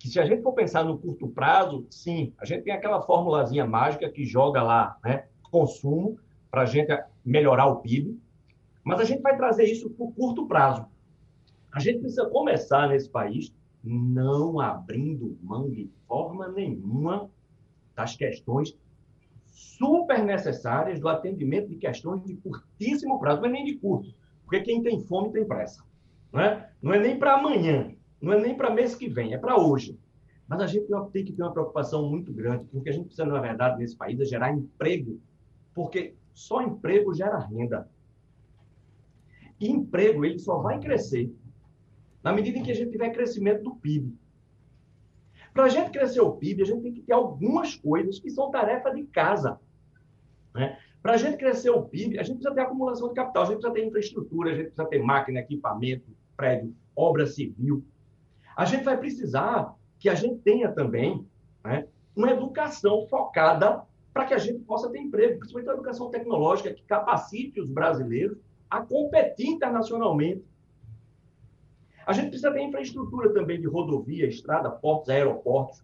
Que 0.00 0.08
se 0.08 0.18
a 0.18 0.24
gente 0.24 0.42
for 0.42 0.54
pensar 0.54 0.82
no 0.82 0.98
curto 0.98 1.28
prazo, 1.28 1.86
sim, 1.90 2.32
a 2.38 2.46
gente 2.46 2.64
tem 2.64 2.72
aquela 2.72 3.02
formulazinha 3.02 3.66
mágica 3.66 4.08
que 4.10 4.24
joga 4.24 4.62
lá, 4.62 4.98
né, 5.04 5.26
consumo, 5.50 6.18
para 6.50 6.62
a 6.62 6.66
gente 6.66 6.90
melhorar 7.22 7.66
o 7.66 7.76
PIB, 7.76 8.18
mas 8.82 8.98
a 8.98 9.04
gente 9.04 9.20
vai 9.20 9.36
trazer 9.36 9.64
isso 9.64 9.90
para 9.90 10.06
o 10.06 10.12
curto 10.12 10.46
prazo. 10.46 10.86
A 11.70 11.78
gente 11.78 12.00
precisa 12.00 12.26
começar 12.30 12.88
nesse 12.88 13.10
país 13.10 13.52
não 13.84 14.58
abrindo 14.58 15.38
mão 15.42 15.68
de 15.68 15.90
forma 16.08 16.48
nenhuma 16.48 17.30
das 17.94 18.16
questões 18.16 18.74
super 19.44 20.24
necessárias 20.24 20.98
do 20.98 21.08
atendimento 21.08 21.68
de 21.68 21.76
questões 21.76 22.24
de 22.24 22.34
curtíssimo 22.36 23.20
prazo, 23.20 23.44
é 23.44 23.50
nem 23.50 23.66
de 23.66 23.74
curto, 23.74 24.14
porque 24.44 24.62
quem 24.62 24.82
tem 24.82 24.98
fome 25.04 25.30
tem 25.30 25.44
pressa. 25.44 25.84
Não 26.32 26.40
é, 26.40 26.70
não 26.80 26.94
é 26.94 26.98
nem 26.98 27.18
para 27.18 27.34
amanhã, 27.34 27.94
não 28.20 28.32
é 28.32 28.40
nem 28.40 28.56
para 28.56 28.70
mês 28.70 28.94
que 28.94 29.08
vem, 29.08 29.34
é 29.34 29.38
para 29.38 29.56
hoje. 29.56 29.98
Mas 30.46 30.60
a 30.60 30.66
gente 30.66 30.86
tem 31.12 31.24
que 31.24 31.32
ter 31.32 31.42
uma 31.42 31.52
preocupação 31.52 32.08
muito 32.08 32.32
grande, 32.32 32.64
porque 32.72 32.90
a 32.90 32.92
gente 32.92 33.06
precisa, 33.06 33.24
na 33.24 33.40
verdade, 33.40 33.78
nesse 33.78 33.96
país, 33.96 34.18
é 34.20 34.24
gerar 34.24 34.52
emprego, 34.52 35.20
porque 35.74 36.14
só 36.34 36.60
emprego 36.60 37.14
gera 37.14 37.38
renda. 37.38 37.88
E 39.60 39.70
emprego, 39.70 40.24
ele 40.24 40.38
só 40.38 40.58
vai 40.58 40.80
crescer 40.80 41.32
na 42.22 42.32
medida 42.32 42.58
em 42.58 42.62
que 42.62 42.70
a 42.70 42.74
gente 42.74 42.90
tiver 42.90 43.10
crescimento 43.10 43.62
do 43.62 43.76
PIB. 43.76 44.14
Para 45.52 45.64
a 45.64 45.68
gente 45.68 45.90
crescer 45.90 46.20
o 46.20 46.32
PIB, 46.32 46.62
a 46.62 46.66
gente 46.66 46.82
tem 46.82 46.92
que 46.92 47.02
ter 47.02 47.12
algumas 47.12 47.74
coisas 47.74 48.18
que 48.18 48.30
são 48.30 48.50
tarefa 48.50 48.90
de 48.90 49.04
casa. 49.04 49.58
Né? 50.54 50.78
Para 51.02 51.14
a 51.14 51.16
gente 51.16 51.38
crescer 51.38 51.70
o 51.70 51.82
PIB, 51.82 52.18
a 52.18 52.22
gente 52.22 52.36
precisa 52.36 52.54
ter 52.54 52.60
acumulação 52.60 53.08
de 53.08 53.14
capital, 53.14 53.42
a 53.42 53.46
gente 53.46 53.56
precisa 53.56 53.74
ter 53.74 53.86
infraestrutura, 53.86 54.50
a 54.50 54.54
gente 54.54 54.66
precisa 54.66 54.88
ter 54.88 55.02
máquina, 55.02 55.40
equipamento, 55.40 56.10
prédio, 56.36 56.74
obra 56.94 57.26
civil. 57.26 57.84
A 58.60 58.66
gente 58.66 58.84
vai 58.84 58.94
precisar 58.94 59.74
que 59.98 60.06
a 60.06 60.14
gente 60.14 60.36
tenha 60.40 60.70
também 60.70 61.26
né, 61.64 61.86
uma 62.14 62.30
educação 62.30 63.06
focada 63.08 63.86
para 64.12 64.26
que 64.26 64.34
a 64.34 64.38
gente 64.38 64.58
possa 64.64 64.90
ter 64.90 64.98
emprego, 64.98 65.38
principalmente 65.38 65.70
a 65.70 65.72
educação 65.72 66.10
tecnológica 66.10 66.74
que 66.74 66.82
capacite 66.82 67.58
os 67.58 67.70
brasileiros 67.70 68.36
a 68.68 68.82
competir 68.82 69.46
internacionalmente. 69.46 70.44
A 72.06 72.12
gente 72.12 72.28
precisa 72.28 72.52
ter 72.52 72.60
infraestrutura 72.60 73.32
também 73.32 73.58
de 73.58 73.66
rodovia, 73.66 74.26
estrada, 74.26 74.70
portos, 74.70 75.08
aeroportos. 75.08 75.82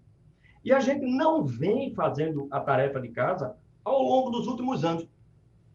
E 0.62 0.70
a 0.70 0.78
gente 0.78 1.06
não 1.06 1.46
vem 1.46 1.94
fazendo 1.94 2.46
a 2.50 2.60
tarefa 2.60 3.00
de 3.00 3.08
casa 3.08 3.56
ao 3.82 4.02
longo 4.02 4.28
dos 4.28 4.46
últimos 4.46 4.84
anos. 4.84 5.08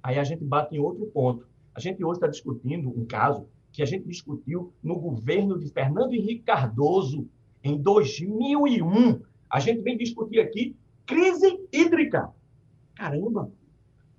Aí 0.03 0.19
a 0.19 0.23
gente 0.23 0.43
bate 0.43 0.75
em 0.75 0.79
outro 0.79 1.07
ponto. 1.07 1.47
A 1.73 1.79
gente 1.79 2.03
hoje 2.03 2.17
está 2.17 2.27
discutindo 2.27 2.89
um 2.89 3.07
caso 3.07 3.47
que 3.71 3.81
a 3.81 3.85
gente 3.85 4.07
discutiu 4.07 4.73
no 4.83 4.99
governo 4.99 5.57
de 5.57 5.69
Fernando 5.69 6.13
Henrique 6.13 6.43
Cardoso, 6.43 7.27
em 7.63 7.77
2001. 7.77 9.21
A 9.49 9.59
gente 9.59 9.81
vem 9.81 9.97
discutir 9.97 10.39
aqui 10.39 10.75
crise 11.05 11.59
hídrica. 11.71 12.29
Caramba! 12.95 13.51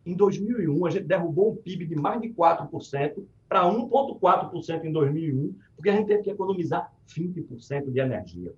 Em 0.05 0.15
2001, 0.15 0.87
a 0.87 0.91
gente 0.91 1.05
derrubou 1.05 1.53
um 1.53 1.57
PIB 1.57 1.87
de 1.87 1.95
mais 1.95 2.21
de 2.21 2.29
4% 2.31 3.25
para 3.49 3.65
1,4% 3.65 4.85
em 4.85 4.93
2001, 4.93 5.55
porque 5.77 5.91
a 5.91 5.97
gente 5.97 6.07
teve 6.07 6.23
que 6.23 6.31
economizar 6.31 6.93
20% 7.09 7.91
de 7.93 8.01
energia. 8.01 8.53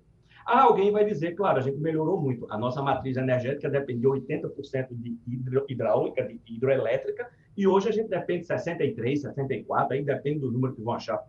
Ah, 0.45 0.61
alguém 0.61 0.91
vai 0.91 1.03
dizer, 1.03 1.33
claro, 1.33 1.57
a 1.57 1.61
gente 1.61 1.77
melhorou 1.77 2.21
muito. 2.21 2.45
A 2.51 2.57
nossa 2.57 2.81
matriz 2.81 3.17
energética 3.17 3.69
dependia 3.69 4.09
80% 4.09 4.87
de 4.91 5.17
hidro, 5.27 5.65
hidráulica, 5.67 6.23
de 6.23 6.39
hidroelétrica, 6.45 7.29
e 7.57 7.67
hoje 7.67 7.89
a 7.89 7.91
gente 7.91 8.09
depende 8.09 8.41
de 8.41 8.47
63, 8.47 9.21
64, 9.21 9.93
aí 9.93 10.03
depende 10.03 10.39
do 10.39 10.51
número 10.51 10.73
que 10.73 10.81
vão 10.81 10.93
achar, 10.93 11.23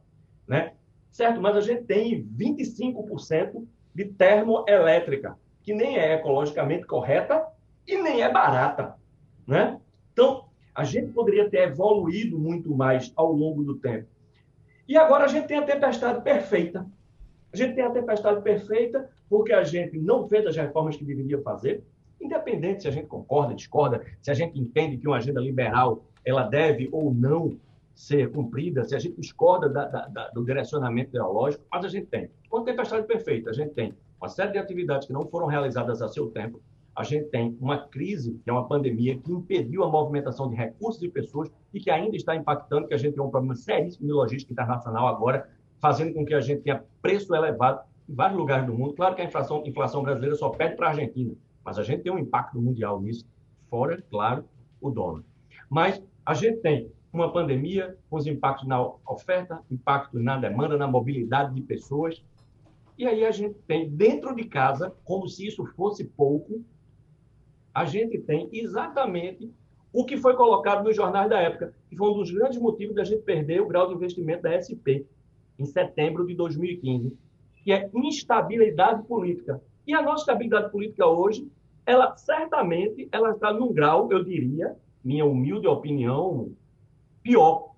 né? 0.46 0.72
Certo, 1.10 1.40
mas 1.40 1.56
a 1.56 1.60
gente 1.60 1.84
tem 1.84 2.24
25% 2.36 3.64
de 3.94 4.04
termoelétrica, 4.04 5.38
que 5.62 5.72
nem 5.72 5.96
é 5.96 6.14
ecologicamente 6.14 6.86
correta 6.86 7.46
e 7.86 7.96
nem 7.96 8.22
é 8.22 8.30
barata, 8.30 8.96
né? 9.46 9.80
Então, 10.12 10.46
a 10.74 10.84
gente 10.84 11.12
poderia 11.12 11.48
ter 11.48 11.68
evoluído 11.68 12.38
muito 12.38 12.74
mais 12.74 13.12
ao 13.16 13.32
longo 13.32 13.62
do 13.62 13.76
tempo. 13.76 14.06
E 14.86 14.96
agora 14.96 15.24
a 15.24 15.28
gente 15.28 15.46
tem 15.46 15.58
a 15.58 15.62
tempestade 15.62 16.22
perfeita. 16.22 16.86
A 17.52 17.56
gente 17.56 17.74
tem 17.74 17.84
a 17.84 17.90
tempestade 17.90 18.42
perfeita 18.42 19.08
porque 19.28 19.52
a 19.52 19.64
gente 19.64 19.98
não 19.98 20.28
fez 20.28 20.46
as 20.46 20.56
reformas 20.56 20.96
que 20.96 21.04
deveria 21.04 21.40
fazer, 21.40 21.82
independente 22.20 22.82
se 22.82 22.88
a 22.88 22.90
gente 22.90 23.06
concorda, 23.06 23.54
discorda, 23.54 24.04
se 24.20 24.30
a 24.30 24.34
gente 24.34 24.58
entende 24.58 24.98
que 24.98 25.06
uma 25.06 25.16
agenda 25.16 25.40
liberal 25.40 26.04
ela 26.26 26.42
deve 26.42 26.88
ou 26.90 27.14
não 27.14 27.56
ser 27.94 28.30
cumprida, 28.30 28.84
se 28.84 28.94
a 28.94 28.98
gente 28.98 29.18
discorda 29.18 29.70
da, 29.70 29.86
da, 29.86 30.06
da, 30.08 30.28
do 30.28 30.44
direcionamento 30.44 31.10
ideológico, 31.10 31.64
mas 31.72 31.84
a 31.84 31.88
gente 31.88 32.08
tem. 32.08 32.28
Quando 32.50 32.66
tempestade 32.66 33.06
perfeita, 33.06 33.48
a 33.48 33.52
gente 33.54 33.70
tem 33.70 33.94
uma 34.20 34.28
série 34.28 34.52
de 34.52 34.58
atividades 34.58 35.06
que 35.06 35.14
não 35.14 35.26
foram 35.26 35.46
realizadas 35.46 36.02
a 36.02 36.08
seu 36.08 36.28
tempo, 36.28 36.60
a 36.94 37.04
gente 37.04 37.26
tem 37.26 37.56
uma 37.60 37.78
crise, 37.78 38.40
que 38.42 38.50
é 38.50 38.52
uma 38.52 38.66
pandemia, 38.66 39.16
que 39.18 39.30
impediu 39.30 39.84
a 39.84 39.88
movimentação 39.88 40.48
de 40.48 40.56
recursos 40.56 41.02
e 41.02 41.08
pessoas 41.08 41.50
e 41.72 41.78
que 41.78 41.90
ainda 41.90 42.16
está 42.16 42.34
impactando, 42.34 42.88
que 42.88 42.94
a 42.94 42.98
gente 42.98 43.14
tem 43.14 43.22
um 43.22 43.30
problema 43.30 43.54
seríssimo 43.54 44.06
de 44.06 44.12
logística 44.12 44.52
internacional 44.52 45.06
agora, 45.06 45.48
fazendo 45.78 46.14
com 46.14 46.24
que 46.24 46.34
a 46.34 46.40
gente 46.40 46.62
tenha 46.62 46.82
preço 47.00 47.34
elevado 47.34 47.82
em 48.08 48.14
vários 48.14 48.38
lugares 48.38 48.66
do 48.66 48.74
mundo. 48.74 48.94
Claro 48.94 49.14
que 49.14 49.22
a 49.22 49.24
inflação, 49.24 49.62
inflação 49.66 50.02
brasileira 50.02 50.34
só 50.36 50.48
perde 50.48 50.76
para 50.76 50.88
a 50.88 50.90
Argentina, 50.90 51.34
mas 51.62 51.78
a 51.78 51.82
gente 51.82 52.02
tem 52.02 52.12
um 52.12 52.18
impacto 52.18 52.60
mundial 52.60 53.00
nisso, 53.00 53.26
fora, 53.68 54.02
claro, 54.10 54.44
o 54.80 54.90
dólar. 54.90 55.22
Mas 55.68 56.02
a 56.26 56.34
gente 56.34 56.58
tem 56.58 56.90
uma 57.12 57.32
pandemia 57.32 57.96
com 58.10 58.16
os 58.16 58.26
impactos 58.26 58.66
na 58.66 58.82
oferta, 59.06 59.62
impactos 59.70 60.20
na 60.22 60.36
demanda, 60.36 60.76
na 60.76 60.88
mobilidade 60.88 61.54
de 61.54 61.62
pessoas. 61.62 62.22
E 62.98 63.06
aí 63.06 63.24
a 63.24 63.30
gente 63.30 63.54
tem 63.66 63.88
dentro 63.88 64.34
de 64.34 64.44
casa, 64.44 64.92
como 65.04 65.28
se 65.28 65.46
isso 65.46 65.64
fosse 65.76 66.04
pouco, 66.04 66.62
a 67.72 67.84
gente 67.84 68.18
tem 68.18 68.48
exatamente 68.52 69.50
o 69.92 70.04
que 70.04 70.16
foi 70.16 70.34
colocado 70.34 70.84
nos 70.84 70.96
jornais 70.96 71.30
da 71.30 71.40
época, 71.40 71.72
que 71.88 71.96
foi 71.96 72.10
um 72.10 72.14
dos 72.14 72.30
grandes 72.30 72.58
motivos 72.58 72.96
da 72.96 73.04
gente 73.04 73.22
perder 73.22 73.62
o 73.62 73.68
grau 73.68 73.86
de 73.86 73.94
investimento 73.94 74.42
da 74.42 74.60
SP 74.60 75.06
em 75.58 75.64
setembro 75.64 76.26
de 76.26 76.34
2015, 76.34 77.16
que 77.62 77.72
é 77.72 77.88
instabilidade 77.94 79.02
política. 79.04 79.62
E 79.86 79.94
a 79.94 80.02
nossa 80.02 80.22
estabilidade 80.22 80.72
política 80.72 81.06
hoje, 81.06 81.48
ela 81.86 82.16
certamente 82.16 83.08
ela 83.12 83.30
está 83.30 83.52
num 83.52 83.72
grau, 83.72 84.10
eu 84.10 84.24
diria, 84.24 84.76
minha 85.06 85.24
humilde 85.24 85.68
opinião, 85.68 86.50
pior. 87.22 87.74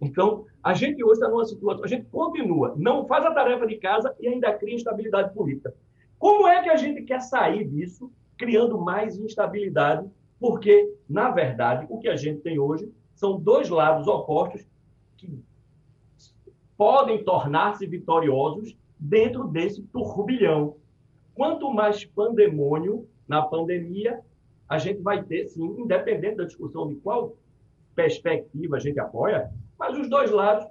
Então, 0.00 0.44
a 0.60 0.74
gente 0.74 1.02
hoje 1.04 1.20
está 1.20 1.28
numa 1.28 1.44
situação, 1.44 1.84
a 1.84 1.86
gente 1.86 2.06
continua, 2.06 2.74
não 2.76 3.06
faz 3.06 3.24
a 3.24 3.30
tarefa 3.30 3.64
de 3.64 3.76
casa 3.76 4.12
e 4.18 4.26
ainda 4.26 4.52
cria 4.52 4.74
instabilidade 4.74 5.32
política. 5.32 5.72
Como 6.18 6.48
é 6.48 6.64
que 6.64 6.68
a 6.68 6.74
gente 6.74 7.02
quer 7.02 7.20
sair 7.20 7.64
disso, 7.64 8.10
criando 8.36 8.76
mais 8.76 9.16
instabilidade? 9.16 10.10
Porque, 10.40 10.92
na 11.08 11.30
verdade, 11.30 11.86
o 11.88 12.00
que 12.00 12.08
a 12.08 12.16
gente 12.16 12.40
tem 12.40 12.58
hoje 12.58 12.92
são 13.14 13.38
dois 13.38 13.70
lados 13.70 14.08
opostos 14.08 14.66
que 15.16 15.40
podem 16.76 17.22
tornar-se 17.22 17.86
vitoriosos 17.86 18.76
dentro 18.98 19.46
desse 19.46 19.80
turbilhão. 19.80 20.74
Quanto 21.36 21.72
mais 21.72 22.04
pandemônio 22.04 23.08
na 23.28 23.42
pandemia, 23.42 24.20
a 24.68 24.78
gente 24.78 25.00
vai 25.00 25.22
ter, 25.22 25.46
sim, 25.46 25.64
independente 25.78 26.36
da 26.36 26.44
discussão 26.44 26.88
de 26.88 26.96
qual 26.96 27.36
perspectiva 27.94 28.76
a 28.76 28.80
gente 28.80 28.98
apoia, 28.98 29.50
mas 29.78 29.96
os 29.96 30.08
dois 30.08 30.30
lados, 30.30 30.66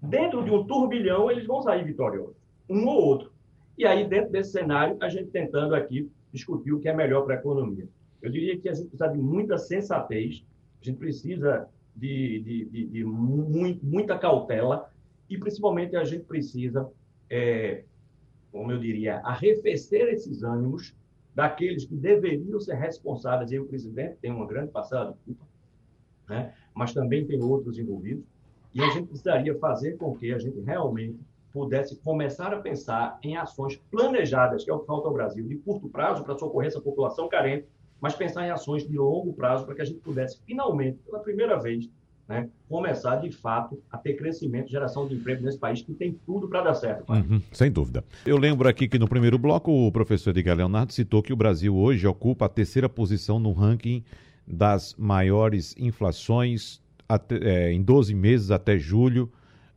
dentro 0.00 0.44
de 0.44 0.50
um 0.50 0.64
turbilhão, 0.64 1.30
eles 1.30 1.46
vão 1.46 1.62
sair 1.62 1.84
vitoriosos, 1.84 2.36
um 2.68 2.86
ou 2.86 3.02
outro. 3.02 3.32
E 3.76 3.86
aí, 3.86 4.06
dentro 4.06 4.30
desse 4.30 4.52
cenário, 4.52 4.96
a 5.00 5.08
gente 5.08 5.30
tentando 5.30 5.74
aqui 5.74 6.10
discutir 6.32 6.72
o 6.72 6.80
que 6.80 6.88
é 6.88 6.94
melhor 6.94 7.24
para 7.24 7.34
a 7.34 7.38
economia. 7.38 7.88
Eu 8.20 8.30
diria 8.30 8.58
que 8.58 8.68
a 8.68 8.74
gente 8.74 8.88
precisa 8.88 9.08
de 9.08 9.18
muita 9.18 9.58
sensatez, 9.58 10.44
a 10.80 10.84
gente 10.84 10.98
precisa 10.98 11.68
de, 11.96 12.40
de, 12.40 12.64
de, 12.66 12.86
de 12.86 13.04
muita 13.04 14.18
cautela 14.18 14.90
e, 15.28 15.38
principalmente, 15.38 15.96
a 15.96 16.04
gente 16.04 16.24
precisa, 16.24 16.88
é, 17.28 17.84
como 18.50 18.70
eu 18.70 18.78
diria, 18.78 19.18
arrefecer 19.24 20.08
esses 20.08 20.42
ânimos 20.42 20.94
daqueles 21.34 21.84
que 21.84 21.94
deveriam 21.94 22.60
ser 22.60 22.74
responsáveis. 22.74 23.50
E 23.52 23.58
o 23.58 23.66
presidente 23.66 24.16
tem 24.20 24.30
uma 24.30 24.46
grande 24.46 24.70
passada 24.70 25.12
de 25.12 25.18
culpa, 25.24 25.44
né? 26.28 26.54
mas 26.74 26.92
também 26.92 27.26
tem 27.26 27.42
outros 27.42 27.78
envolvidos. 27.78 28.24
E 28.74 28.82
a 28.82 28.88
gente 28.90 29.08
precisaria 29.08 29.58
fazer 29.58 29.96
com 29.96 30.16
que 30.16 30.32
a 30.32 30.38
gente 30.38 30.60
realmente 30.60 31.18
pudesse 31.52 31.96
começar 31.96 32.52
a 32.54 32.60
pensar 32.60 33.18
em 33.22 33.36
ações 33.36 33.76
planejadas, 33.90 34.64
que 34.64 34.70
é 34.70 34.74
o 34.74 34.80
que 34.80 34.86
falta 34.86 35.08
ao 35.08 35.14
Brasil, 35.14 35.46
de 35.46 35.56
curto 35.56 35.88
prazo 35.88 36.24
para 36.24 36.38
socorrer 36.38 36.68
essa 36.68 36.80
população 36.80 37.28
carente, 37.28 37.66
mas 38.00 38.14
pensar 38.14 38.46
em 38.46 38.50
ações 38.50 38.88
de 38.88 38.96
longo 38.96 39.34
prazo 39.34 39.66
para 39.66 39.74
que 39.74 39.82
a 39.82 39.84
gente 39.84 40.00
pudesse 40.00 40.40
finalmente, 40.46 40.98
pela 41.04 41.20
primeira 41.20 41.60
vez, 41.60 41.88
né, 42.28 42.48
começar 42.68 43.16
de 43.16 43.30
fato 43.30 43.80
a 43.90 43.98
ter 43.98 44.14
crescimento, 44.14 44.70
geração 44.70 45.06
de 45.06 45.14
emprego 45.14 45.44
nesse 45.44 45.58
país 45.58 45.82
que 45.82 45.92
tem 45.92 46.18
tudo 46.24 46.48
para 46.48 46.62
dar 46.62 46.74
certo. 46.74 47.12
Uhum, 47.12 47.42
sem 47.52 47.70
dúvida. 47.70 48.04
Eu 48.24 48.38
lembro 48.38 48.68
aqui 48.68 48.88
que 48.88 48.98
no 48.98 49.08
primeiro 49.08 49.38
bloco 49.38 49.70
o 49.70 49.92
professor 49.92 50.30
Edgar 50.30 50.56
Leonardo 50.56 50.92
citou 50.92 51.22
que 51.22 51.32
o 51.32 51.36
Brasil 51.36 51.76
hoje 51.76 52.06
ocupa 52.06 52.46
a 52.46 52.48
terceira 52.48 52.88
posição 52.88 53.38
no 53.38 53.52
ranking 53.52 54.02
das 54.46 54.94
maiores 54.96 55.74
inflações 55.78 56.80
até, 57.08 57.36
é, 57.36 57.72
em 57.72 57.82
12 57.82 58.14
meses 58.14 58.50
até 58.50 58.78
julho 58.78 59.30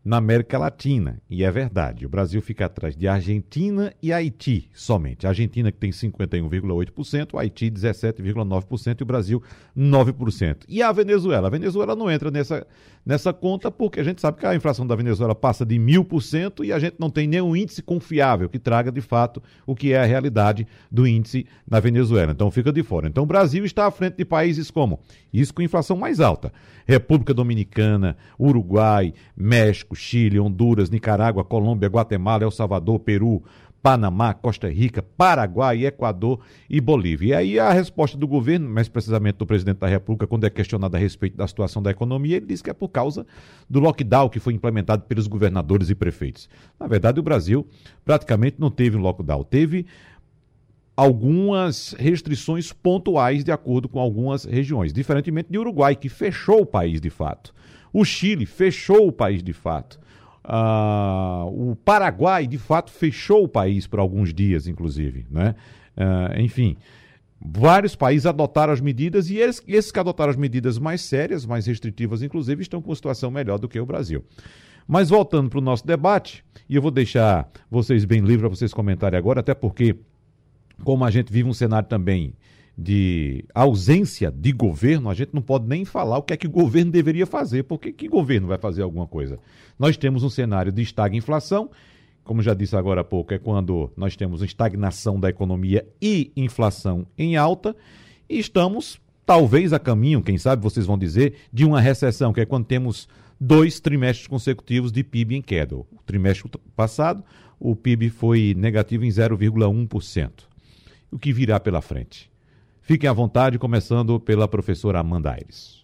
na 0.05 0.17
América 0.17 0.59
Latina. 0.59 1.19
E 1.27 1.43
é 1.43 1.49
verdade, 1.49 2.05
o 2.05 2.09
Brasil 2.09 2.39
fica 2.39 2.67
atrás 2.67 2.95
de 2.95 3.07
Argentina 3.07 3.91
e 4.03 4.13
Haiti 4.13 4.69
somente. 4.71 5.25
A 5.25 5.29
Argentina 5.29 5.71
que 5.71 5.79
tem 5.79 5.89
51,8%, 5.89 7.33
o 7.33 7.39
Haiti 7.39 7.71
17,9% 7.71 8.99
e 8.99 9.03
o 9.03 9.05
Brasil 9.05 9.41
9%. 9.75 10.57
E 10.69 10.83
a 10.83 10.91
Venezuela? 10.91 11.47
A 11.47 11.49
Venezuela 11.49 11.95
não 11.95 12.11
entra 12.11 12.29
nessa, 12.29 12.67
nessa 13.03 13.33
conta 13.33 13.71
porque 13.71 13.99
a 13.99 14.03
gente 14.03 14.21
sabe 14.21 14.37
que 14.37 14.45
a 14.45 14.53
inflação 14.53 14.85
da 14.85 14.95
Venezuela 14.95 15.33
passa 15.33 15.65
de 15.65 15.75
1.000% 15.75 16.63
e 16.63 16.71
a 16.71 16.77
gente 16.77 16.97
não 16.99 17.09
tem 17.09 17.27
nenhum 17.27 17.55
índice 17.55 17.81
confiável 17.81 18.47
que 18.47 18.59
traga 18.59 18.91
de 18.91 19.01
fato 19.01 19.41
o 19.65 19.75
que 19.75 19.91
é 19.91 19.97
a 19.97 20.05
realidade 20.05 20.67
do 20.91 21.07
índice 21.07 21.47
na 21.67 21.79
Venezuela. 21.79 22.31
Então 22.31 22.51
fica 22.51 22.71
de 22.71 22.83
fora. 22.83 23.07
Então 23.07 23.23
o 23.23 23.27
Brasil 23.27 23.65
está 23.65 23.87
à 23.87 23.91
frente 23.91 24.17
de 24.17 24.25
países 24.25 24.69
como, 24.69 24.99
isso 25.33 25.51
com 25.51 25.63
inflação 25.63 25.97
mais 25.97 26.19
alta, 26.19 26.53
República 26.85 27.33
Dominicana, 27.33 28.15
Uruguai, 28.39 29.11
México, 29.35 29.94
Chile, 29.95 30.39
Honduras, 30.39 30.89
Nicarágua, 30.89 31.43
Colômbia, 31.43 31.89
Guatemala, 31.89 32.43
El 32.43 32.51
Salvador, 32.51 32.99
Peru, 32.99 33.41
Panamá, 33.85 34.33
Costa 34.33 34.67
Rica, 34.67 35.03
Paraguai, 35.03 35.85
Equador 35.85 36.39
e 36.67 36.81
Bolívia. 36.81 37.25
E 37.25 37.33
aí 37.33 37.59
a 37.59 37.71
resposta 37.71 38.17
do 38.17 38.27
governo, 38.27 38.67
mais 38.67 38.89
precisamente 38.89 39.35
do 39.35 39.45
presidente 39.45 39.77
da 39.77 39.87
República, 39.87 40.25
quando 40.25 40.43
é 40.43 40.49
questionado 40.49 40.95
a 40.95 40.99
respeito 40.99 41.37
da 41.37 41.47
situação 41.47 41.83
da 41.83 41.91
economia, 41.91 42.37
ele 42.37 42.47
diz 42.47 42.63
que 42.63 42.69
é 42.71 42.73
por 42.73 42.89
causa 42.89 43.27
do 43.69 43.79
lockdown 43.79 44.27
que 44.27 44.39
foi 44.39 44.53
implementado 44.53 45.03
pelos 45.03 45.27
governadores 45.27 45.91
e 45.91 45.93
prefeitos. 45.93 46.49
Na 46.79 46.87
verdade, 46.87 47.19
o 47.19 47.23
Brasil 47.23 47.67
praticamente 48.03 48.55
não 48.59 48.71
teve 48.71 48.97
um 48.97 49.01
lockdown, 49.01 49.43
teve 49.43 49.85
algumas 50.97 51.93
restrições 51.99 52.71
pontuais 52.71 53.43
de 53.43 53.51
acordo 53.51 53.87
com 53.87 53.99
algumas 53.99 54.45
regiões, 54.45 54.93
diferentemente 54.93 55.51
de 55.51 55.59
Uruguai, 55.59 55.95
que 55.95 56.09
fechou 56.09 56.61
o 56.61 56.65
país 56.65 56.99
de 56.99 57.11
fato. 57.11 57.53
O 57.97 58.03
Chile 58.03 58.45
fechou 58.45 59.07
o 59.07 59.11
país 59.11 59.41
de 59.41 59.53
fato. 59.53 59.97
Uh, 60.43 61.71
o 61.71 61.77
Paraguai, 61.77 62.45
de 62.45 62.57
fato, 62.57 62.91
fechou 62.91 63.45
o 63.45 63.47
país 63.47 63.87
por 63.87 63.99
alguns 63.99 64.33
dias, 64.33 64.67
inclusive. 64.67 65.25
Né? 65.31 65.55
Uh, 65.95 66.41
enfim, 66.41 66.75
vários 67.39 67.95
países 67.95 68.25
adotaram 68.25 68.73
as 68.73 68.81
medidas 68.81 69.29
e 69.29 69.37
esses, 69.37 69.63
esses 69.65 69.93
que 69.93 69.99
adotaram 69.99 70.29
as 70.29 70.35
medidas 70.35 70.77
mais 70.77 70.99
sérias, 70.99 71.45
mais 71.45 71.67
restritivas, 71.67 72.21
inclusive, 72.21 72.61
estão 72.61 72.81
com 72.81 72.93
situação 72.93 73.31
melhor 73.31 73.57
do 73.57 73.69
que 73.69 73.79
o 73.79 73.85
Brasil. 73.85 74.25
Mas 74.85 75.09
voltando 75.09 75.49
para 75.49 75.59
o 75.59 75.61
nosso 75.61 75.87
debate, 75.87 76.43
e 76.67 76.75
eu 76.75 76.81
vou 76.81 76.91
deixar 76.91 77.49
vocês 77.71 78.03
bem 78.03 78.19
livres 78.19 78.41
para 78.41 78.49
vocês 78.49 78.73
comentarem 78.73 79.17
agora, 79.17 79.39
até 79.39 79.53
porque 79.53 79.95
como 80.83 81.05
a 81.05 81.11
gente 81.11 81.31
vive 81.31 81.47
um 81.47 81.53
cenário 81.53 81.87
também 81.87 82.33
de 82.77 83.45
ausência 83.53 84.31
de 84.31 84.51
governo, 84.51 85.09
a 85.09 85.13
gente 85.13 85.33
não 85.33 85.41
pode 85.41 85.67
nem 85.67 85.85
falar 85.85 86.17
o 86.17 86.23
que 86.23 86.33
é 86.33 86.37
que 86.37 86.47
o 86.47 86.51
governo 86.51 86.91
deveria 86.91 87.25
fazer, 87.25 87.63
porque 87.63 87.91
que 87.91 88.07
governo 88.07 88.47
vai 88.47 88.57
fazer 88.57 88.81
alguma 88.81 89.07
coisa? 89.07 89.39
Nós 89.79 89.95
temos 89.97 90.23
um 90.23 90.29
cenário 90.29 90.71
de 90.71 90.81
estagflação, 90.81 91.69
como 92.23 92.41
já 92.41 92.53
disse 92.53 92.75
agora 92.75 93.01
há 93.01 93.03
pouco, 93.03 93.33
é 93.33 93.39
quando 93.39 93.91
nós 93.95 94.15
temos 94.15 94.41
estagnação 94.41 95.19
da 95.19 95.29
economia 95.29 95.87
e 96.01 96.31
inflação 96.35 97.05
em 97.17 97.37
alta, 97.37 97.75
e 98.27 98.39
estamos 98.39 98.99
talvez 99.25 99.73
a 99.73 99.79
caminho, 99.79 100.21
quem 100.21 100.37
sabe 100.37 100.61
vocês 100.61 100.85
vão 100.85 100.97
dizer, 100.97 101.35
de 101.51 101.65
uma 101.65 101.79
recessão, 101.79 102.33
que 102.33 102.41
é 102.41 102.45
quando 102.45 102.65
temos 102.65 103.07
dois 103.39 103.79
trimestres 103.79 104.27
consecutivos 104.27 104.91
de 104.91 105.03
PIB 105.03 105.35
em 105.35 105.41
queda. 105.41 105.75
O 105.75 105.87
trimestre 106.05 106.49
passado, 106.75 107.23
o 107.59 107.75
PIB 107.75 108.09
foi 108.09 108.53
negativo 108.55 109.05
em 109.05 109.09
0,1% 109.09 110.31
o 111.15 111.19
que 111.19 111.31
virá 111.31 111.59
pela 111.59 111.81
frente. 111.81 112.29
Fiquem 112.85 113.09
à 113.09 113.13
vontade, 113.13 113.57
começando 113.57 114.19
pela 114.19 114.47
professora 114.47 114.99
Amanda 114.99 115.31
Aires. 115.31 115.83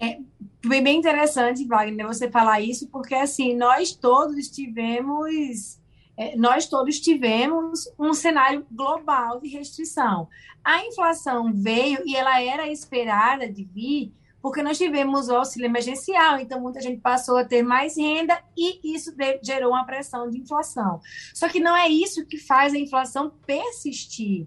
É 0.00 0.18
bem 0.64 0.98
interessante, 0.98 1.64
Wagner, 1.64 2.04
você 2.04 2.28
falar 2.28 2.60
isso, 2.60 2.88
porque 2.88 3.14
assim, 3.14 3.54
nós 3.54 3.94
todos 3.94 4.48
tivemos, 4.48 5.78
é, 6.16 6.36
nós 6.36 6.66
todos 6.66 6.98
tivemos 6.98 7.88
um 7.96 8.12
cenário 8.12 8.66
global 8.72 9.40
de 9.40 9.48
restrição. 9.48 10.26
A 10.64 10.84
inflação 10.84 11.52
veio 11.52 12.02
e 12.04 12.16
ela 12.16 12.42
era 12.42 12.66
esperada 12.68 13.48
de 13.48 13.62
vir 13.62 14.12
porque 14.42 14.62
nós 14.62 14.76
tivemos 14.76 15.28
o 15.28 15.36
auxílio 15.36 15.64
emergencial, 15.64 16.38
então 16.38 16.60
muita 16.60 16.78
gente 16.78 17.00
passou 17.00 17.38
a 17.38 17.44
ter 17.46 17.62
mais 17.62 17.96
renda 17.96 18.38
e 18.54 18.94
isso 18.94 19.14
gerou 19.42 19.70
uma 19.70 19.86
pressão 19.86 20.28
de 20.28 20.38
inflação. 20.38 21.00
Só 21.32 21.48
que 21.48 21.60
não 21.60 21.74
é 21.74 21.88
isso 21.88 22.26
que 22.26 22.36
faz 22.36 22.74
a 22.74 22.78
inflação 22.78 23.32
persistir. 23.46 24.46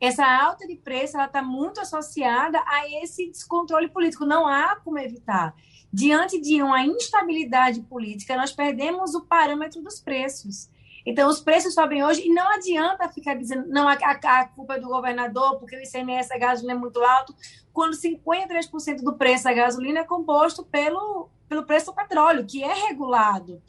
Essa 0.00 0.24
alta 0.24 0.66
de 0.66 0.76
preço 0.76 1.16
ela 1.16 1.26
está 1.26 1.42
muito 1.42 1.80
associada 1.80 2.62
a 2.66 2.88
esse 3.02 3.30
descontrole 3.30 3.88
político. 3.88 4.24
Não 4.24 4.46
há 4.46 4.76
como 4.76 4.98
evitar. 4.98 5.54
Diante 5.92 6.40
de 6.40 6.62
uma 6.62 6.84
instabilidade 6.84 7.80
política, 7.80 8.36
nós 8.36 8.52
perdemos 8.52 9.14
o 9.14 9.24
parâmetro 9.24 9.82
dos 9.82 10.00
preços. 10.00 10.70
Então, 11.04 11.28
os 11.28 11.40
preços 11.40 11.72
sobem 11.72 12.04
hoje 12.04 12.26
e 12.26 12.28
não 12.28 12.46
adianta 12.52 13.08
ficar 13.08 13.34
dizendo, 13.34 13.66
não, 13.68 13.88
a, 13.88 13.94
a, 13.94 14.46
culpa 14.48 14.74
é 14.74 14.78
do 14.78 14.88
governador, 14.88 15.58
porque 15.58 15.74
o 15.74 15.82
ICMS 15.82 16.28
da 16.28 16.36
gasolina 16.36 16.74
é 16.74 16.76
muito 16.76 17.02
alto, 17.02 17.34
quando 17.72 17.96
53% 17.96 19.02
do 19.02 19.16
preço 19.16 19.44
da 19.44 19.54
gasolina 19.54 20.00
é 20.00 20.04
composto 20.04 20.64
pelo, 20.64 21.30
pelo 21.48 21.64
preço 21.64 21.86
do 21.86 21.94
petróleo, 21.94 22.44
que 22.44 22.62
é 22.62 22.74
regulado. 22.88 23.62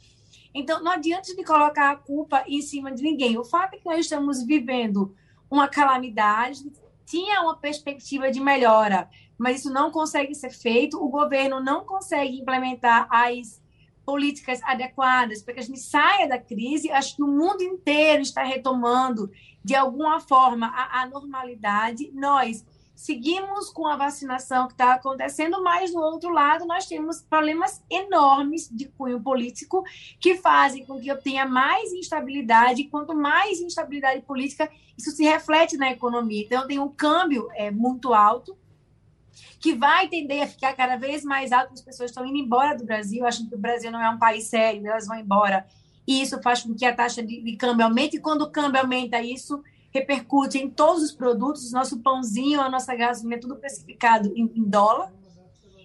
Então, 0.54 0.82
não 0.82 0.92
adianta 0.92 1.34
de 1.34 1.42
colocar 1.42 1.90
a 1.90 1.96
culpa 1.96 2.44
em 2.46 2.60
cima 2.60 2.92
de 2.92 3.02
ninguém. 3.02 3.38
O 3.38 3.44
fato 3.44 3.74
é 3.74 3.78
que 3.78 3.86
nós 3.86 4.00
estamos 4.00 4.42
vivendo 4.42 5.14
uma 5.50 5.68
calamidade, 5.68 6.70
tinha 7.04 7.42
uma 7.42 7.56
perspectiva 7.56 8.30
de 8.30 8.38
melhora, 8.40 9.10
mas 9.36 9.60
isso 9.60 9.72
não 9.72 9.90
consegue 9.90 10.34
ser 10.34 10.50
feito, 10.50 11.02
o 11.02 11.08
governo 11.08 11.60
não 11.60 11.84
consegue 11.84 12.38
implementar 12.38 13.08
as 13.10 13.60
políticas 14.04 14.60
adequadas 14.62 15.42
para 15.42 15.54
que 15.54 15.60
a 15.60 15.62
gente 15.62 15.80
saia 15.80 16.28
da 16.28 16.38
crise. 16.38 16.90
Acho 16.90 17.16
que 17.16 17.22
o 17.22 17.26
mundo 17.26 17.62
inteiro 17.62 18.22
está 18.22 18.42
retomando, 18.42 19.30
de 19.64 19.74
alguma 19.74 20.20
forma, 20.20 20.66
a, 20.68 21.02
a 21.02 21.06
normalidade. 21.06 22.10
Nós 22.12 22.64
seguimos 23.00 23.70
com 23.70 23.86
a 23.86 23.96
vacinação 23.96 24.66
que 24.66 24.74
está 24.74 24.92
acontecendo, 24.92 25.62
mas 25.64 25.90
do 25.90 25.98
outro 25.98 26.30
lado 26.30 26.66
nós 26.66 26.84
temos 26.84 27.22
problemas 27.22 27.82
enormes 27.88 28.68
de 28.70 28.88
cunho 28.88 29.18
político 29.18 29.82
que 30.20 30.36
fazem 30.36 30.84
com 30.84 31.00
que 31.00 31.08
eu 31.08 31.16
tenha 31.16 31.46
mais 31.46 31.94
instabilidade. 31.94 32.84
Quanto 32.84 33.14
mais 33.14 33.58
instabilidade 33.58 34.20
política, 34.20 34.70
isso 34.98 35.12
se 35.12 35.24
reflete 35.24 35.78
na 35.78 35.90
economia. 35.90 36.44
Então, 36.44 36.66
tem 36.66 36.78
um 36.78 36.90
câmbio 36.90 37.48
é, 37.54 37.70
muito 37.70 38.12
alto 38.12 38.54
que 39.58 39.74
vai 39.74 40.06
tender 40.06 40.42
a 40.42 40.46
ficar 40.46 40.74
cada 40.74 40.96
vez 40.96 41.24
mais 41.24 41.52
alto, 41.52 41.72
as 41.72 41.80
pessoas 41.80 42.10
estão 42.10 42.26
indo 42.26 42.36
embora 42.36 42.76
do 42.76 42.84
Brasil, 42.84 43.24
acham 43.24 43.48
que 43.48 43.54
o 43.54 43.58
Brasil 43.58 43.90
não 43.90 44.02
é 44.02 44.10
um 44.10 44.18
país 44.18 44.44
sério, 44.44 44.86
elas 44.86 45.06
vão 45.06 45.18
embora. 45.18 45.66
E 46.06 46.20
isso 46.20 46.40
faz 46.42 46.62
com 46.62 46.74
que 46.74 46.84
a 46.84 46.94
taxa 46.94 47.22
de, 47.22 47.40
de 47.40 47.56
câmbio 47.56 47.86
aumente, 47.86 48.18
e 48.18 48.20
quando 48.20 48.42
o 48.42 48.50
câmbio 48.50 48.82
aumenta, 48.82 49.22
isso 49.22 49.62
repercute 49.90 50.58
em 50.58 50.70
todos 50.70 51.02
os 51.02 51.12
produtos, 51.12 51.72
nosso 51.72 51.98
pãozinho, 52.00 52.60
a 52.60 52.68
nossa 52.68 52.94
gasolina, 52.94 53.40
tudo 53.40 53.56
precificado 53.56 54.32
em, 54.36 54.50
em 54.54 54.64
dólar. 54.64 55.12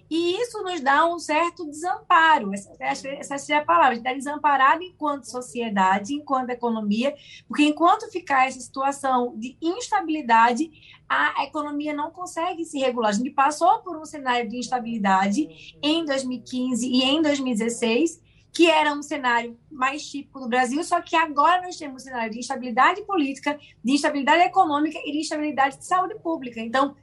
E 0.08 0.40
isso 0.40 0.62
nos 0.62 0.80
dá 0.80 1.04
um 1.04 1.18
certo 1.18 1.66
desamparo, 1.66 2.52
essa, 2.54 3.08
essa 3.08 3.38
seria 3.38 3.62
a 3.62 3.64
palavra, 3.64 3.90
a 3.90 3.94
gente 3.94 4.06
está 4.06 4.14
desamparado 4.14 4.82
enquanto 4.82 5.24
sociedade, 5.24 6.14
enquanto 6.14 6.50
economia, 6.50 7.12
porque 7.48 7.64
enquanto 7.64 8.08
ficar 8.12 8.46
essa 8.46 8.60
situação 8.60 9.34
de 9.36 9.56
instabilidade, 9.60 10.70
a 11.08 11.44
economia 11.44 11.92
não 11.92 12.10
consegue 12.10 12.64
se 12.64 12.78
regular. 12.78 13.10
A 13.10 13.14
gente 13.14 13.30
passou 13.30 13.80
por 13.80 13.96
um 13.96 14.04
cenário 14.04 14.48
de 14.48 14.58
instabilidade 14.58 15.76
em 15.82 16.04
2015 16.04 16.86
e 16.86 17.02
em 17.02 17.20
2016, 17.20 18.20
que 18.52 18.70
era 18.70 18.92
um 18.92 19.02
cenário 19.02 19.58
mais 19.70 20.06
típico 20.08 20.40
do 20.40 20.48
Brasil, 20.48 20.82
só 20.82 21.00
que 21.00 21.14
agora 21.14 21.62
nós 21.62 21.76
temos 21.76 22.02
um 22.02 22.04
cenário 22.06 22.32
de 22.32 22.38
instabilidade 22.38 23.02
política, 23.02 23.58
de 23.84 23.92
instabilidade 23.92 24.42
econômica 24.44 24.98
e 25.04 25.12
de 25.12 25.18
instabilidade 25.18 25.78
de 25.78 25.84
saúde 25.84 26.14
pública. 26.20 26.60
Então, 26.60 26.96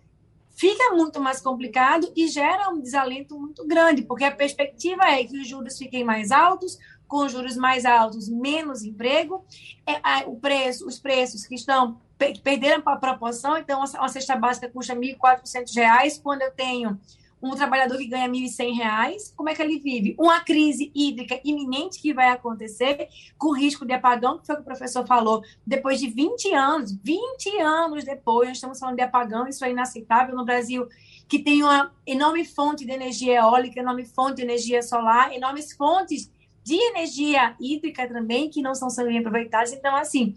fica 0.56 0.95
muito 0.95 1.19
mais 1.19 1.41
complicado 1.41 2.12
e 2.15 2.27
gera 2.27 2.69
um 2.69 2.79
desalento 2.79 3.38
muito 3.39 3.65
grande, 3.67 4.01
porque 4.01 4.23
a 4.23 4.32
perspectiva 4.32 5.03
é 5.06 5.23
que 5.23 5.38
os 5.38 5.47
juros 5.47 5.77
fiquem 5.77 6.03
mais 6.03 6.32
altos, 6.32 6.77
com 7.08 7.27
juros 7.27 7.56
mais 7.56 7.86
altos, 7.86 8.27
menos 8.27 8.84
emprego, 8.84 9.45
é, 9.86 10.25
o 10.25 10.36
preço, 10.36 10.88
os 10.88 10.99
preços 10.99 11.45
que 11.45 11.56
estão 11.56 12.01
perderam 12.43 12.82
a 12.86 12.95
proporção, 12.95 13.58
então 13.58 13.79
uma 13.79 14.08
cesta 14.08 14.36
básica 14.36 14.69
custa 14.69 14.93
R$ 14.93 15.17
1.400, 15.17 16.21
quando 16.21 16.41
eu 16.41 16.51
tenho 16.51 16.99
um 17.43 17.56
trabalhador 17.56 17.97
que 17.97 18.08
ganha 18.08 18.25
R$ 18.25 18.32
1.100, 18.32 19.34
como 19.36 19.49
é 19.49 19.53
que 19.53 19.62
ele 19.62 19.77
vive? 19.77 20.15
Uma 20.17 20.39
crise 20.39 20.89
hídrica 20.95 21.41
iminente 21.43 22.01
que 22.01 22.13
vai 22.13 22.29
acontecer, 22.29 23.10
com 23.38 23.53
risco 23.53 23.86
de 23.86 23.91
apagão, 23.91 24.39
que 24.39 24.47
foi 24.47 24.56
o 24.56 24.58
que 24.60 24.62
o 24.62 24.65
professor 24.65 25.06
falou, 25.06 25.43
depois 25.67 25.99
de 25.99 26.10
20 26.10 26.53
anos, 26.53 26.97
20 27.03 27.60
anos 27.60 28.06
depois, 28.06 28.47
nós 28.47 28.58
estamos 28.58 28.79
falando 28.79 28.95
de 28.95 29.01
apagão, 29.01 29.45
isso 29.45 29.65
é 29.65 29.71
inaceitável 29.71 30.34
no 30.36 30.45
Brasil, 30.45 30.88
que 31.27 31.39
tem 31.39 31.62
uma 31.62 31.93
enorme 32.08 32.45
fonte 32.45 32.86
de 32.86 32.91
energia 32.93 33.39
eólica, 33.39 33.82
enorme 33.82 34.06
fonte 34.06 34.38
de 34.38 34.43
energia 34.43 34.82
solar, 34.82 35.34
enormes 35.34 35.73
fontes 35.73 36.32
de 36.63 36.75
energia 36.75 37.56
hídrica 37.60 38.08
também, 38.08 38.49
que 38.49 38.62
não 38.62 38.73
são 38.73 38.89
sendo 38.89 39.15
aproveitadas. 39.17 39.73
Então, 39.73 39.93
assim, 39.97 40.34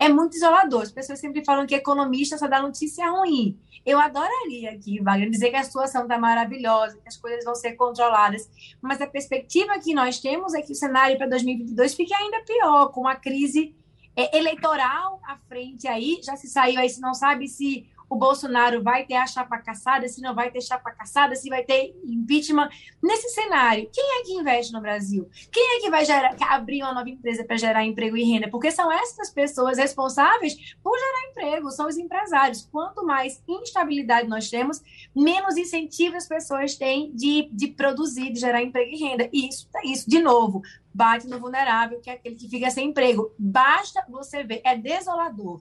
é 0.00 0.08
muito 0.08 0.34
isolador. 0.34 0.82
As 0.82 0.90
pessoas 0.90 1.20
sempre 1.20 1.44
falam 1.44 1.66
que 1.66 1.74
economista 1.74 2.38
só 2.38 2.48
dá 2.48 2.62
notícia 2.62 3.08
ruim. 3.10 3.60
Eu 3.84 4.00
adoraria 4.00 4.70
aqui, 4.72 4.98
Wagner, 5.00 5.30
dizer 5.30 5.50
que 5.50 5.56
a 5.56 5.62
situação 5.62 6.02
está 6.02 6.18
maravilhosa, 6.18 6.98
que 6.98 7.08
as 7.08 7.16
coisas 7.16 7.44
vão 7.44 7.54
ser 7.54 7.74
controladas, 7.74 8.48
mas 8.80 9.00
a 9.00 9.06
perspectiva 9.06 9.78
que 9.78 9.94
nós 9.94 10.18
temos 10.18 10.54
é 10.54 10.62
que 10.62 10.72
o 10.72 10.74
cenário 10.74 11.16
para 11.16 11.28
2022 11.28 11.94
fique 11.94 12.14
ainda 12.14 12.42
pior, 12.44 12.88
com 12.88 13.06
a 13.06 13.14
crise 13.14 13.74
é, 14.16 14.36
eleitoral 14.36 15.20
à 15.24 15.36
frente 15.48 15.86
aí, 15.86 16.20
já 16.22 16.36
se 16.36 16.48
saiu 16.48 16.78
aí, 16.78 16.88
se 16.88 17.00
não 17.00 17.14
sabe 17.14 17.46
se 17.46 17.86
o 18.10 18.16
Bolsonaro 18.16 18.82
vai 18.82 19.04
ter 19.06 19.14
a 19.14 19.26
chapa 19.26 19.56
caçada, 19.58 20.08
se 20.08 20.20
não 20.20 20.34
vai 20.34 20.50
ter 20.50 20.60
chapa 20.60 20.90
caçada, 20.90 21.36
se 21.36 21.48
vai 21.48 21.62
ter 21.62 21.94
impeachment. 22.04 22.68
Nesse 23.00 23.28
cenário, 23.28 23.88
quem 23.92 24.20
é 24.20 24.24
que 24.24 24.32
investe 24.32 24.72
no 24.72 24.80
Brasil? 24.80 25.30
Quem 25.52 25.76
é 25.76 25.80
que 25.80 25.88
vai 25.88 26.04
gerar, 26.04 26.34
abrir 26.40 26.82
uma 26.82 26.92
nova 26.92 27.08
empresa 27.08 27.44
para 27.44 27.56
gerar 27.56 27.84
emprego 27.84 28.16
e 28.16 28.24
renda? 28.24 28.50
Porque 28.50 28.72
são 28.72 28.90
essas 28.90 29.30
pessoas 29.30 29.78
responsáveis 29.78 30.74
por 30.82 30.98
gerar 30.98 31.30
emprego, 31.30 31.70
são 31.70 31.86
os 31.86 31.96
empresários. 31.96 32.68
Quanto 32.72 33.06
mais 33.06 33.40
instabilidade 33.48 34.28
nós 34.28 34.50
temos, 34.50 34.82
menos 35.14 35.56
incentivo 35.56 36.16
as 36.16 36.26
pessoas 36.26 36.74
têm 36.74 37.12
de, 37.14 37.48
de 37.52 37.68
produzir, 37.68 38.32
de 38.32 38.40
gerar 38.40 38.60
emprego 38.60 38.90
e 38.90 38.98
renda. 38.98 39.30
E 39.32 39.48
isso, 39.48 39.68
isso, 39.84 40.10
de 40.10 40.20
novo, 40.20 40.62
bate 40.92 41.28
no 41.28 41.38
vulnerável, 41.38 42.00
que 42.00 42.10
é 42.10 42.14
aquele 42.14 42.34
que 42.34 42.48
fica 42.48 42.70
sem 42.70 42.88
emprego. 42.88 43.32
Basta 43.38 44.04
você 44.08 44.42
ver, 44.42 44.60
é 44.64 44.76
desolador 44.76 45.60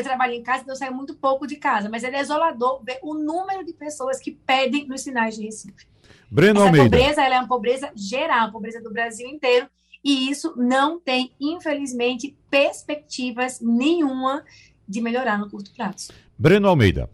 eu 0.00 0.04
trabalho 0.04 0.34
em 0.34 0.42
casa, 0.42 0.62
então 0.62 0.74
eu 0.74 0.78
saio 0.78 0.94
muito 0.94 1.14
pouco 1.14 1.46
de 1.46 1.56
casa, 1.56 1.88
mas 1.88 2.04
é 2.04 2.10
desolador 2.10 2.82
ver 2.84 2.98
o 3.02 3.14
número 3.14 3.64
de 3.64 3.72
pessoas 3.72 4.20
que 4.20 4.32
pedem 4.32 4.86
nos 4.86 5.00
sinais 5.00 5.36
de 5.36 5.44
Recife. 5.44 5.86
Breno 6.30 6.60
Essa 6.60 6.68
Almeida. 6.68 6.96
pobreza 6.96 7.22
ela 7.22 7.34
é 7.36 7.38
uma 7.38 7.48
pobreza 7.48 7.92
geral, 7.94 8.46
uma 8.46 8.52
pobreza 8.52 8.80
do 8.80 8.92
Brasil 8.92 9.28
inteiro, 9.28 9.68
e 10.04 10.30
isso 10.30 10.54
não 10.56 11.00
tem, 11.00 11.32
infelizmente, 11.40 12.36
perspectivas 12.50 13.60
nenhuma 13.60 14.44
de 14.86 15.00
melhorar 15.00 15.38
no 15.38 15.50
curto 15.50 15.72
prazo. 15.74 16.12
Breno 16.38 16.68
Almeida. 16.68 17.10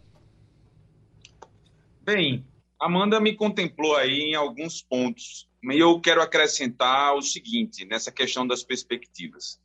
Bem, 2.03 2.45
Amanda 2.81 3.21
me 3.21 3.37
contemplou 3.37 3.95
aí 3.95 4.33
em 4.33 4.35
alguns 4.35 4.83
pontos, 4.83 5.49
e 5.63 5.79
eu 5.79 6.01
quero 6.01 6.21
acrescentar 6.21 7.15
o 7.15 7.23
seguinte 7.23 7.85
nessa 7.85 8.11
questão 8.11 8.45
das 8.45 8.65
perspectivas. 8.65 9.62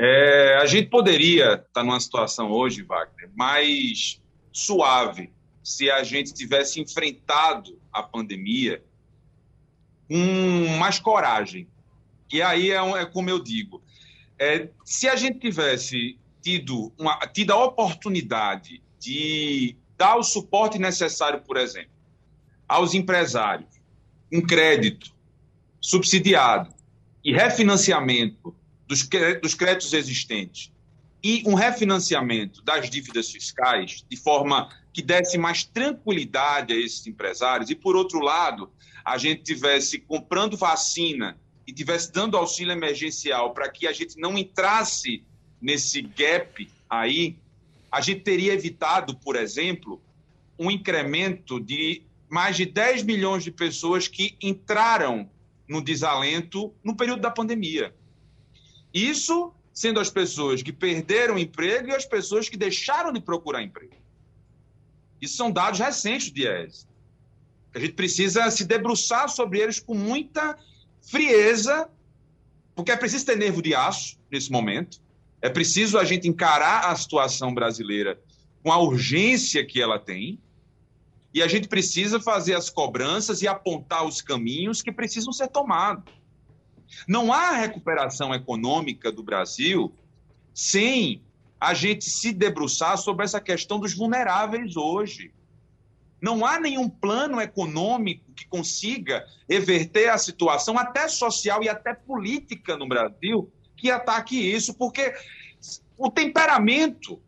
É, 0.00 0.56
a 0.58 0.66
gente 0.66 0.88
poderia 0.90 1.54
estar 1.54 1.66
tá 1.72 1.82
numa 1.82 1.98
situação 1.98 2.52
hoje, 2.52 2.84
Wagner, 2.84 3.28
mais 3.34 4.22
suave 4.52 5.32
se 5.60 5.90
a 5.90 6.04
gente 6.04 6.32
tivesse 6.32 6.80
enfrentado 6.80 7.76
a 7.92 8.00
pandemia 8.00 8.80
com 10.06 10.78
mais 10.78 11.00
coragem. 11.00 11.66
E 12.32 12.40
aí 12.40 12.70
é, 12.70 12.76
é 12.76 13.06
como 13.06 13.28
eu 13.28 13.42
digo, 13.42 13.82
é, 14.38 14.68
se 14.84 15.08
a 15.08 15.16
gente 15.16 15.40
tivesse 15.40 16.16
tido, 16.40 16.92
uma, 16.96 17.18
tido 17.26 17.52
a 17.52 17.64
oportunidade 17.64 18.80
de 19.00 19.76
dar 19.96 20.14
o 20.14 20.22
suporte 20.22 20.78
necessário, 20.78 21.40
por 21.40 21.56
exemplo, 21.56 21.90
aos 22.68 22.94
empresários, 22.94 23.68
um 24.32 24.40
crédito 24.40 25.12
subsidiado 25.80 26.72
e 27.24 27.32
refinanciamento 27.32 28.54
dos, 28.88 29.06
dos 29.40 29.54
créditos 29.54 29.92
existentes 29.92 30.72
e 31.22 31.42
um 31.46 31.54
refinanciamento 31.54 32.62
das 32.62 32.88
dívidas 32.88 33.30
fiscais 33.30 34.04
de 34.08 34.16
forma 34.16 34.70
que 34.92 35.02
desse 35.02 35.36
mais 35.36 35.62
tranquilidade 35.62 36.72
a 36.72 36.76
esses 36.76 37.06
empresários 37.06 37.70
e, 37.70 37.74
por 37.74 37.94
outro 37.94 38.20
lado, 38.20 38.70
a 39.04 39.18
gente 39.18 39.42
tivesse 39.42 39.98
comprando 39.98 40.56
vacina 40.56 41.38
e 41.66 41.72
tivesse 41.72 42.10
dando 42.10 42.36
auxílio 42.36 42.72
emergencial 42.72 43.52
para 43.52 43.68
que 43.68 43.86
a 43.86 43.92
gente 43.92 44.18
não 44.18 44.38
entrasse 44.38 45.22
nesse 45.60 46.00
gap 46.00 46.68
aí, 46.88 47.36
a 47.92 48.00
gente 48.00 48.20
teria 48.20 48.54
evitado, 48.54 49.14
por 49.16 49.36
exemplo, 49.36 50.00
um 50.58 50.70
incremento 50.70 51.60
de 51.60 52.02
mais 52.28 52.56
de 52.56 52.66
10 52.66 53.02
milhões 53.02 53.44
de 53.44 53.50
pessoas 53.50 54.08
que 54.08 54.36
entraram 54.40 55.28
no 55.68 55.82
desalento 55.82 56.72
no 56.82 56.96
período 56.96 57.20
da 57.20 57.30
pandemia. 57.30 57.94
Isso 58.92 59.52
sendo 59.72 60.00
as 60.00 60.10
pessoas 60.10 60.60
que 60.62 60.72
perderam 60.72 61.38
emprego 61.38 61.88
e 61.88 61.94
as 61.94 62.04
pessoas 62.04 62.48
que 62.48 62.56
deixaram 62.56 63.12
de 63.12 63.20
procurar 63.20 63.62
emprego. 63.62 63.94
Isso 65.20 65.36
são 65.36 65.50
dados 65.52 65.78
recentes 65.78 66.32
de 66.32 66.42
IES. 66.42 66.88
A 67.74 67.78
gente 67.78 67.92
precisa 67.92 68.50
se 68.50 68.64
debruçar 68.64 69.28
sobre 69.28 69.60
eles 69.60 69.78
com 69.78 69.94
muita 69.94 70.58
frieza, 71.00 71.88
porque 72.74 72.90
é 72.90 72.96
preciso 72.96 73.24
ter 73.24 73.36
nervo 73.36 73.62
de 73.62 73.74
aço 73.74 74.18
nesse 74.30 74.50
momento. 74.50 75.00
É 75.40 75.48
preciso 75.48 75.96
a 75.96 76.04
gente 76.04 76.26
encarar 76.26 76.90
a 76.90 76.96
situação 76.96 77.54
brasileira 77.54 78.20
com 78.62 78.72
a 78.72 78.78
urgência 78.78 79.64
que 79.64 79.80
ela 79.80 79.98
tem. 79.98 80.40
E 81.32 81.40
a 81.40 81.46
gente 81.46 81.68
precisa 81.68 82.18
fazer 82.18 82.54
as 82.54 82.68
cobranças 82.68 83.42
e 83.42 83.46
apontar 83.46 84.04
os 84.04 84.20
caminhos 84.20 84.82
que 84.82 84.90
precisam 84.90 85.32
ser 85.32 85.46
tomados. 85.48 86.17
Não 87.06 87.32
há 87.32 87.52
recuperação 87.52 88.34
econômica 88.34 89.10
do 89.12 89.22
Brasil 89.22 89.92
sem 90.54 91.22
a 91.60 91.74
gente 91.74 92.08
se 92.08 92.32
debruçar 92.32 92.96
sobre 92.98 93.24
essa 93.24 93.40
questão 93.40 93.78
dos 93.78 93.94
vulneráveis 93.94 94.76
hoje. 94.76 95.32
Não 96.20 96.44
há 96.44 96.58
nenhum 96.58 96.88
plano 96.88 97.40
econômico 97.40 98.32
que 98.32 98.46
consiga 98.46 99.24
reverter 99.48 100.08
a 100.08 100.18
situação, 100.18 100.78
até 100.78 101.08
social 101.08 101.62
e 101.62 101.68
até 101.68 101.94
política 101.94 102.76
no 102.76 102.88
Brasil, 102.88 103.52
que 103.76 103.90
ataque 103.90 104.36
isso, 104.36 104.74
porque 104.74 105.14
o 105.96 106.10
temperamento 106.10 107.20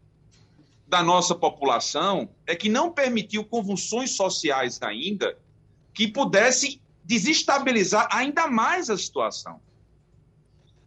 da 0.88 1.02
nossa 1.04 1.36
população 1.36 2.28
é 2.46 2.56
que 2.56 2.68
não 2.68 2.90
permitiu 2.90 3.44
convulsões 3.44 4.10
sociais 4.16 4.80
ainda 4.82 5.38
que 5.94 6.08
pudessem 6.08 6.80
desestabilizar 7.10 8.06
ainda 8.12 8.46
mais 8.46 8.88
a 8.88 8.96
situação. 8.96 9.60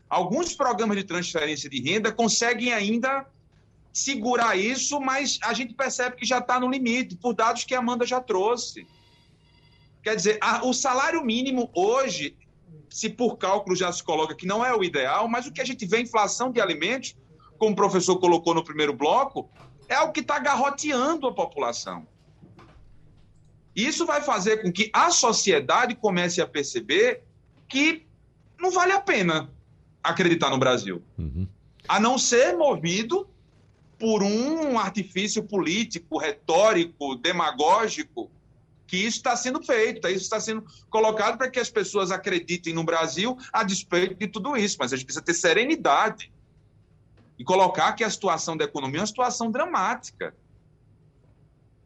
Alguns 0.10 0.56
programas 0.56 0.96
de 0.96 1.04
transferência 1.04 1.70
de 1.70 1.82
renda 1.82 2.14
conseguem 2.14 2.72
ainda 2.72 3.28
segurar 3.92 4.56
isso, 4.56 5.02
mas 5.02 5.38
a 5.44 5.54
gente 5.54 5.74
percebe 5.74 6.16
que 6.16 6.26
já 6.26 6.38
está 6.38 6.62
no 6.62 6.70
limite, 6.70 7.18
por 7.18 7.34
dados 7.34 7.66
que 7.66 7.76
a 7.76 7.80
Amanda 7.80 8.06
já 8.06 8.22
trouxe. 8.22 8.88
Quer 10.02 10.16
dizer, 10.16 10.38
a, 10.40 10.66
o 10.66 10.74
salário 10.74 11.22
mínimo 11.26 11.70
hoje, 11.76 12.38
se 12.90 13.10
por 13.10 13.36
cálculo 13.36 13.76
já 13.76 13.92
se 13.92 14.02
coloca 14.02 14.34
que 14.34 14.46
não 14.46 14.66
é 14.66 14.74
o 14.74 14.82
ideal, 14.82 15.28
mas 15.28 15.46
o 15.46 15.52
que 15.52 15.60
a 15.60 15.66
gente 15.66 15.86
vê, 15.86 16.00
inflação 16.00 16.54
de 16.54 16.62
alimentos, 16.62 17.18
como 17.58 17.74
o 17.74 17.76
professor 17.76 18.18
colocou 18.18 18.54
no 18.54 18.64
primeiro 18.64 18.94
bloco, 18.94 19.50
é 19.90 20.00
o 20.00 20.14
que 20.14 20.22
está 20.22 20.40
garroteando 20.40 21.28
a 21.28 21.34
população. 21.34 22.08
Isso 23.76 24.06
vai 24.06 24.22
fazer 24.22 24.62
com 24.62 24.72
que 24.72 24.90
a 24.94 25.10
sociedade 25.10 25.96
comece 25.96 26.42
a 26.42 26.48
perceber 26.48 27.24
que 27.68 28.06
não 28.60 28.72
vale 28.72 28.92
a 28.92 29.02
pena 29.02 29.50
acreditar 30.04 30.50
no 30.50 30.58
Brasil. 30.58 31.02
Uhum. 31.18 31.48
A 31.88 32.00
não 32.00 32.18
ser 32.18 32.56
movido 32.56 33.28
por 33.98 34.22
um 34.22 34.78
artifício 34.78 35.44
político, 35.44 36.18
retórico, 36.18 37.16
demagógico, 37.16 38.30
que 38.86 38.98
isso 38.98 39.18
está 39.18 39.36
sendo 39.36 39.64
feito, 39.64 40.08
isso 40.08 40.24
está 40.24 40.40
sendo 40.40 40.64
colocado 40.90 41.38
para 41.38 41.50
que 41.50 41.60
as 41.60 41.70
pessoas 41.70 42.12
acreditem 42.12 42.74
no 42.74 42.84
Brasil 42.84 43.38
a 43.52 43.64
despeito 43.64 44.14
de 44.16 44.28
tudo 44.28 44.56
isso. 44.56 44.78
Mas 44.80 44.94
a 44.94 44.96
gente 44.96 45.06
precisa 45.06 45.24
ter 45.24 45.34
serenidade 45.34 46.32
e 47.40 47.44
colocar 47.44 47.94
que 47.94 48.04
a 48.04 48.10
situação 48.10 48.56
da 48.56 48.66
economia 48.66 49.00
é 49.00 49.02
uma 49.02 49.08
situação 49.08 49.50
dramática. 49.50 50.36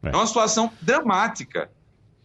É, 0.02 0.08
é 0.08 0.16
uma 0.16 0.26
situação 0.26 0.72
dramática. 0.82 1.70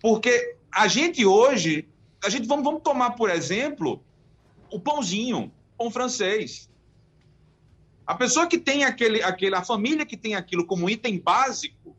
Porque 0.03 0.57
a 0.69 0.85
gente 0.89 1.25
hoje, 1.25 1.87
a 2.21 2.29
gente 2.29 2.45
vamos, 2.45 2.65
vamos 2.65 2.81
tomar, 2.83 3.11
por 3.11 3.29
exemplo, 3.29 4.03
o 4.69 4.77
pãozinho, 4.77 5.49
pão 5.77 5.89
francês. 5.89 6.69
A 8.05 8.13
pessoa 8.13 8.45
que 8.45 8.57
tem 8.57 8.83
aquele, 8.83 9.23
aquele, 9.23 9.55
a 9.55 9.63
família 9.63 10.05
que 10.05 10.17
tem 10.17 10.35
aquilo 10.35 10.65
como 10.65 10.89
item 10.89 11.17
básico 11.17 11.95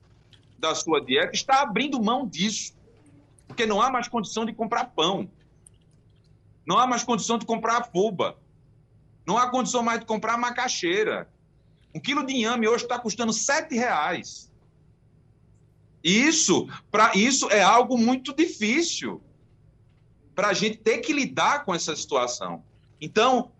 da 0.58 0.74
sua 0.74 1.02
dieta 1.02 1.32
está 1.32 1.62
abrindo 1.62 1.98
mão 1.98 2.28
disso, 2.28 2.74
porque 3.48 3.64
não 3.64 3.80
há 3.80 3.90
mais 3.90 4.06
condição 4.06 4.44
de 4.44 4.52
comprar 4.52 4.84
pão, 4.90 5.26
não 6.66 6.78
há 6.78 6.86
mais 6.86 7.02
condição 7.02 7.38
de 7.38 7.46
comprar 7.46 7.84
fuba, 7.84 8.36
não 9.26 9.38
há 9.38 9.48
condição 9.48 9.82
mais 9.82 10.00
de 10.00 10.04
comprar 10.04 10.36
macaxeira. 10.36 11.26
Um 11.94 12.00
quilo 12.00 12.26
de 12.26 12.34
inhame 12.34 12.68
hoje 12.68 12.84
está 12.84 12.98
custando 12.98 13.32
sete 13.32 13.74
reais. 13.74 14.52
Isso, 16.04 16.68
para 16.90 17.16
isso 17.16 17.50
é 17.50 17.62
algo 17.62 17.96
muito 17.96 18.34
difícil 18.34 19.22
para 20.34 20.48
a 20.48 20.52
gente 20.52 20.76
ter 20.76 20.98
que 20.98 21.14
lidar 21.14 21.64
com 21.64 21.74
essa 21.74 21.96
situação. 21.96 22.62
Então, 23.00 23.50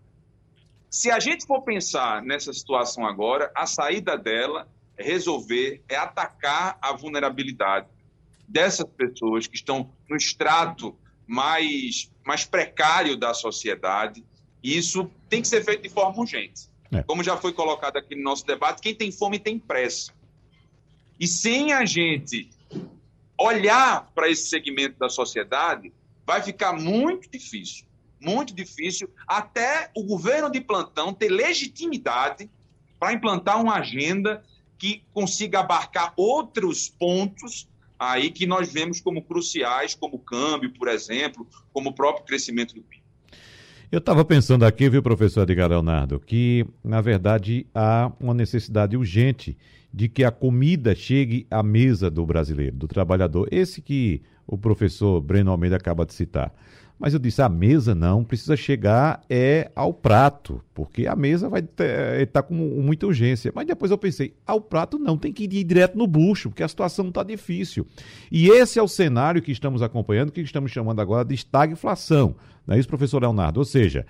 se 0.90 1.11
a 1.11 1.18
gente 1.18 1.46
for 1.46 1.62
pensar 1.62 2.22
nessa 2.22 2.52
situação 2.52 3.07
agora, 3.07 3.50
a 3.54 3.66
saída 3.66 4.16
dela 4.18 4.68
é 4.96 5.02
resolver, 5.02 5.83
é 5.88 5.96
atacar 5.96 6.78
a 6.80 6.92
vulnerabilidade 6.92 7.88
dessas 8.46 8.87
pessoas 8.87 9.46
que 9.46 9.57
estão 9.57 9.90
no 10.09 10.16
extrato 10.16 10.96
mais, 11.26 12.11
mais 12.24 12.44
precário 12.44 13.16
da 13.16 13.35
sociedade. 13.35 14.24
E 14.62 14.76
isso 14.76 15.11
tem 15.28 15.42
que 15.42 15.48
ser 15.48 15.64
feito 15.64 15.83
de 15.83 15.88
forma 15.88 16.20
urgente. 16.20 16.68
É. 16.92 17.02
Como 17.02 17.24
já 17.24 17.37
foi 17.37 17.52
colocado 17.52 17.96
aqui 17.96 18.14
no 18.14 18.22
nosso 18.22 18.46
debate, 18.46 18.80
quem 18.80 18.94
tem 18.94 19.11
fome 19.11 19.38
tem 19.38 19.59
pressa. 19.59 20.12
E 21.18 21.27
sem 21.27 21.72
a 21.72 21.85
gente 21.85 22.50
olhar 23.38 24.11
para 24.14 24.29
esse 24.29 24.48
segmento 24.48 24.98
da 24.98 25.09
sociedade, 25.09 25.92
vai 26.27 26.42
ficar 26.42 26.72
muito 26.72 27.31
difícil 27.31 27.85
muito 28.24 28.55
difícil, 28.55 29.09
até 29.29 29.90
o 29.94 30.03
governo 30.03 30.50
de 30.50 30.61
plantão 30.61 31.12
ter 31.12 31.29
legitimidade 31.29 32.48
para 32.98 33.12
implantar 33.12 33.61
uma 33.61 33.74
agenda 33.74 34.42
que 34.79 35.03
consiga 35.12 35.61
abarcar 35.61 36.12
outros 36.16 36.88
pontos 36.88 37.68
aí 37.98 38.31
que 38.31 38.46
nós 38.46 38.72
vemos 38.72 39.00
como 39.00 39.22
cruciais, 39.22 39.94
como 39.94 40.16
o 40.16 40.18
câmbio, 40.18 40.72
por 40.72 40.88
exemplo, 40.88 41.46
como 41.72 41.90
o 41.90 41.92
próprio 41.92 42.24
crescimento 42.24 42.74
do 42.74 42.83
PIB. 42.83 43.03
Eu 43.92 43.98
estava 43.98 44.24
pensando 44.24 44.64
aqui, 44.64 44.88
viu, 44.88 45.03
professor 45.03 45.42
Edgar 45.42 45.68
Leonardo, 45.68 46.18
que, 46.18 46.66
na 46.83 47.00
verdade, 47.00 47.66
há 47.72 48.11
uma 48.18 48.35
necessidade 48.35 48.96
urgente 48.96 49.57
de 49.94 50.09
que 50.09 50.24
a 50.24 50.33
comida 50.33 50.92
chegue 50.92 51.46
à 51.48 51.62
mesa 51.62 52.11
do 52.11 52.26
brasileiro, 52.26 52.74
do 52.74 52.88
trabalhador. 52.88 53.46
Esse 53.52 53.80
que 53.80 54.20
o 54.44 54.59
professor 54.59 55.20
Breno 55.20 55.52
Almeida 55.52 55.76
acaba 55.76 56.04
de 56.04 56.12
citar. 56.12 56.52
Mas 56.98 57.12
eu 57.12 57.20
disse, 57.20 57.40
a 57.40 57.48
mesa 57.48 57.94
não, 57.94 58.24
precisa 58.24 58.57
chegar 58.57 59.22
é 59.30 59.70
ao 59.74 59.94
prato, 59.94 60.61
porque 60.74 61.07
a 61.07 61.14
mesa 61.14 61.48
vai 61.48 61.61
estar 61.61 61.85
é, 61.85 62.26
tá 62.26 62.42
com 62.42 62.54
muita 62.54 63.07
urgência. 63.07 63.52
Mas 63.54 63.68
depois 63.68 63.92
eu 63.92 63.98
pensei, 63.98 64.35
ao 64.44 64.61
prato 64.61 64.98
não, 64.98 65.16
tem 65.16 65.33
que 65.33 65.44
ir 65.44 65.64
direto 65.64 65.96
no 65.96 66.09
bucho, 66.09 66.50
porque 66.50 66.64
a 66.64 66.68
situação 66.68 67.09
está 67.09 67.22
difícil. 67.22 67.87
E 68.33 68.48
esse 68.48 68.80
é 68.80 68.83
o 68.83 68.88
cenário 68.88 69.42
que 69.42 69.52
estamos 69.52 69.80
acompanhando, 69.80 70.33
que 70.33 70.40
estamos 70.40 70.72
chamando 70.72 70.98
agora 71.00 71.24
de 71.24 71.35
estagflação. 71.35 72.35
Não 72.66 72.74
é 72.74 72.80
isso, 72.80 72.88
professor 72.88 73.22
Leonardo? 73.22 73.61
Ou 73.61 73.64
seja, 73.64 74.04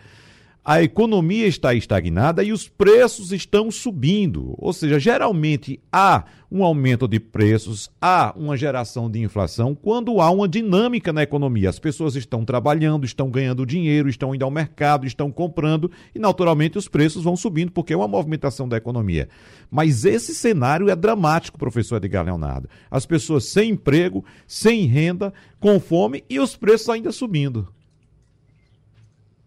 a 0.65 0.83
economia 0.83 1.47
está 1.47 1.75
estagnada 1.75 2.43
e 2.43 2.51
os 2.51 2.67
preços 2.67 3.33
estão 3.33 3.71
subindo. 3.71 4.55
Ou 4.57 4.73
seja, 4.73 4.99
geralmente 4.99 5.79
há 5.93 6.25
um 6.51 6.65
aumento 6.65 7.07
de 7.07 7.21
preços, 7.21 7.91
há 8.01 8.33
uma 8.35 8.57
geração 8.57 9.11
de 9.11 9.21
inflação 9.21 9.75
quando 9.75 10.23
há 10.23 10.31
uma 10.31 10.49
dinâmica 10.49 11.13
na 11.13 11.23
economia. 11.23 11.69
As 11.69 11.79
pessoas 11.79 12.17
estão 12.17 12.47
trabalhando, 12.47 13.05
estão 13.05 13.29
ganhando 13.29 13.67
dinheiro, 13.67 14.09
estão 14.09 14.35
indo 14.35 14.43
ao 14.43 14.51
mercado, 14.51 15.07
estão 15.07 15.31
comprando 15.31 15.91
e, 16.15 16.19
naturalmente, 16.19 16.79
os 16.79 16.89
preços 16.89 17.25
vão 17.25 17.37
subindo 17.37 17.71
porque 17.71 17.93
é 17.93 17.97
uma 17.97 18.09
movimentação 18.09 18.67
da 18.67 18.79
economia. 18.79 19.29
Mas 19.71 20.07
esse 20.07 20.35
cenário 20.35 20.89
é 20.89 20.97
dramático, 20.97 21.59
professor 21.59 21.97
Edgar 21.97 22.25
Leonardo. 22.25 22.71
As 22.91 23.05
pessoas 23.05 23.45
sem 23.45 23.73
emprego, 23.73 24.25
sem 24.47 24.87
renda, 24.87 25.31
com 25.61 25.79
fome 25.79 26.25
e 26.31 26.41
os 26.41 26.57
preços 26.57 26.89
ainda 26.89 27.13
subindo 27.13 27.69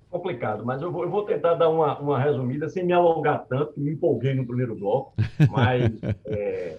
complicado, 0.10 0.65
mas 0.65 0.82
eu 0.82 0.91
vou, 0.91 1.04
eu 1.04 1.10
vou 1.10 1.24
tentar 1.24 1.56
dar 1.56 1.70
uma, 1.70 2.00
uma, 2.00 2.20
resumida 2.20 2.70
sem 2.70 2.86
me 2.86 2.93
alongar 2.93 3.46
tanto, 3.48 3.74
que 3.74 3.80
me 3.80 3.91
empolguei 3.91 4.34
no 4.34 4.46
primeiro 4.46 4.76
bloco, 4.76 5.13
mas 5.50 5.91
é... 6.26 6.78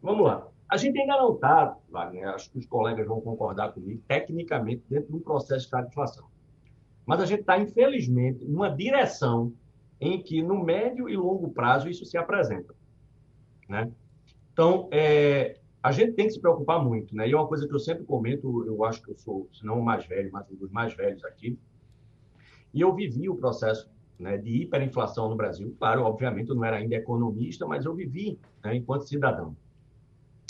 vamos 0.00 0.24
lá. 0.24 0.46
A 0.68 0.76
gente 0.78 0.98
ainda 0.98 1.18
não 1.18 1.34
está, 1.34 1.76
Wagner, 1.90 2.28
acho 2.28 2.50
que 2.50 2.58
os 2.58 2.66
colegas 2.66 3.06
vão 3.06 3.20
concordar 3.20 3.72
comigo, 3.72 4.02
tecnicamente 4.08 4.82
dentro 4.88 5.08
de 5.08 5.16
um 5.16 5.20
processo 5.20 5.60
de 5.60 5.64
estagflação. 5.66 6.26
Mas 7.04 7.20
a 7.20 7.26
gente 7.26 7.40
está, 7.40 7.58
infelizmente, 7.58 8.42
numa 8.44 8.70
direção 8.70 9.52
em 10.00 10.20
que, 10.22 10.42
no 10.42 10.64
médio 10.64 11.10
e 11.10 11.16
longo 11.16 11.50
prazo, 11.50 11.90
isso 11.90 12.06
se 12.06 12.16
apresenta. 12.16 12.74
Né? 13.68 13.90
Então, 14.52 14.88
é, 14.90 15.58
a 15.82 15.92
gente 15.92 16.12
tem 16.12 16.26
que 16.26 16.32
se 16.32 16.40
preocupar 16.40 16.82
muito, 16.82 17.14
né? 17.14 17.28
E 17.28 17.32
é 17.32 17.36
uma 17.36 17.46
coisa 17.46 17.68
que 17.68 17.74
eu 17.74 17.78
sempre 17.78 18.04
comento, 18.04 18.64
eu 18.66 18.82
acho 18.84 19.02
que 19.02 19.10
eu 19.10 19.16
sou, 19.16 19.48
se 19.52 19.66
não 19.66 19.78
o 19.78 19.84
mais 19.84 20.06
velho, 20.06 20.30
mas 20.32 20.48
um 20.50 20.54
dos 20.54 20.70
mais 20.70 20.94
velhos 20.94 21.22
aqui, 21.24 21.58
e 22.72 22.80
eu 22.80 22.94
vivi 22.94 23.28
o 23.28 23.36
processo 23.36 23.90
né, 24.18 24.38
de 24.38 24.62
hiperinflação 24.62 25.28
no 25.28 25.36
Brasil. 25.36 25.74
Claro, 25.78 26.04
obviamente, 26.04 26.48
eu 26.48 26.54
não 26.54 26.64
era 26.64 26.76
ainda 26.76 26.94
economista, 26.94 27.66
mas 27.66 27.84
eu 27.84 27.94
vivi 27.94 28.38
né, 28.64 28.76
enquanto 28.76 29.08
cidadão. 29.08 29.56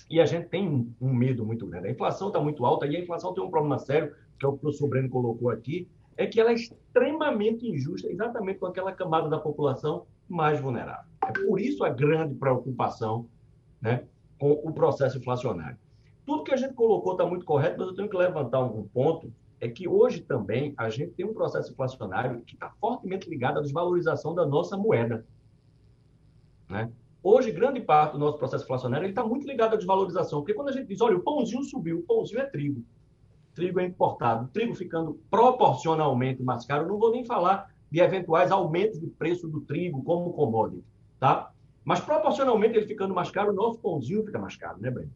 E 0.09 0.21
a 0.21 0.27
gente 0.27 0.49
tem 0.49 0.95
um 1.01 1.13
medo 1.13 1.45
muito 1.45 1.67
grande. 1.67 1.89
A 1.89 1.91
inflação 1.91 2.29
está 2.29 2.39
muito 2.39 2.65
alta 2.67 2.87
e 2.87 2.97
a 2.97 3.01
inflação 3.01 3.33
tem 3.33 3.43
um 3.43 3.51
problema 3.51 3.79
sério, 3.79 4.15
que 4.39 4.45
é 4.45 4.49
o 4.49 4.53
que 4.53 4.59
o 4.59 4.61
professor 4.61 4.89
Breno 4.89 5.09
colocou 5.09 5.51
aqui, 5.51 5.89
é 6.17 6.27
que 6.27 6.39
ela 6.39 6.51
é 6.51 6.55
extremamente 6.55 7.67
injusta 7.67 8.11
exatamente 8.11 8.59
com 8.59 8.67
aquela 8.67 8.93
camada 8.93 9.29
da 9.29 9.39
população 9.39 10.05
mais 10.29 10.61
vulnerável. 10.61 11.11
É 11.27 11.33
por 11.33 11.59
isso 11.59 11.83
a 11.83 11.89
grande 11.89 12.35
preocupação 12.35 13.27
né, 13.81 14.05
com 14.39 14.53
o 14.53 14.73
processo 14.73 15.19
inflacionário. 15.19 15.79
Tudo 16.27 16.45
que 16.45 16.53
a 16.53 16.57
gente 16.57 16.75
colocou 16.75 17.13
está 17.13 17.25
muito 17.25 17.45
correto, 17.45 17.79
mas 17.79 17.89
eu 17.89 17.95
tenho 17.95 18.09
que 18.09 18.17
levantar 18.17 18.61
um 18.61 18.87
ponto 18.89 19.33
é 19.63 19.69
que 19.69 19.87
hoje 19.87 20.21
também 20.21 20.75
a 20.77 20.91
gente 20.91 21.13
tem 21.13 21.25
um 21.25 21.33
processo 21.33 21.71
inflacionário 21.71 22.41
que 22.41 22.55
está 22.55 22.69
fortemente 22.81 23.31
ligado 23.31 23.61
à 23.61 23.63
desvalorização 23.63 24.35
da 24.35 24.45
nossa 24.45 24.77
moeda. 24.77 25.25
Né? 26.69 26.91
Hoje, 27.23 27.53
grande 27.53 27.81
parte 27.81 28.15
do 28.15 28.19
nosso 28.19 28.39
processo 28.39 28.65
inflacionário 28.65 29.09
está 29.09 29.25
muito 29.25 29.47
ligado 29.47 29.75
à 29.75 29.77
desvalorização, 29.77 30.41
porque 30.41 30.53
quando 30.53 30.71
a 30.71 30.73
gente 30.73 30.89
diz, 30.89 31.01
olha, 31.01 31.17
o 31.17 31.21
pãozinho 31.21 31.63
subiu, 31.63 32.01
o 32.01 32.03
pãozinho 32.03 32.41
é 32.41 32.45
trigo, 32.45 32.83
trigo 33.55 33.79
é 33.79 33.85
importado, 33.85 34.49
trigo 34.49 34.75
ficando 34.75 35.21
proporcionalmente 35.31 36.43
mais 36.43 36.67
caro, 36.67 36.89
não 36.89 36.99
vou 36.99 37.13
nem 37.13 37.25
falar 37.25 37.73
de 37.89 38.01
eventuais 38.01 38.51
aumentos 38.51 38.99
de 38.99 39.07
preço 39.07 39.47
do 39.47 39.61
trigo 39.61 40.03
como 40.03 40.33
commodity, 40.33 40.85
tá? 41.21 41.53
Mas 41.85 42.01
proporcionalmente 42.01 42.77
ele 42.77 42.89
ficando 42.89 43.15
mais 43.15 43.31
caro, 43.31 43.53
o 43.53 43.55
nosso 43.55 43.79
pãozinho 43.79 44.25
fica 44.25 44.41
mais 44.41 44.57
caro, 44.57 44.81
né, 44.81 44.91
Breno? 44.91 45.13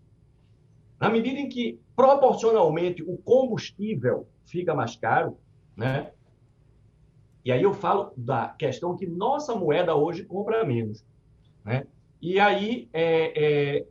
Na 1.00 1.10
medida 1.10 1.40
em 1.40 1.48
que, 1.48 1.80
proporcionalmente, 1.96 3.02
o 3.02 3.16
combustível 3.18 4.28
fica 4.46 4.74
mais 4.74 4.96
caro, 4.96 5.36
né? 5.76 6.10
E 7.44 7.52
aí 7.52 7.62
eu 7.62 7.74
falo 7.74 8.12
da 8.16 8.48
questão 8.48 8.96
que 8.96 9.06
nossa 9.06 9.54
moeda 9.54 9.94
hoje 9.94 10.24
compra 10.24 10.64
menos, 10.64 11.04
né? 11.64 11.86
E 12.20 12.40
aí 12.40 12.88
é, 12.92 13.76
é, 13.76 13.86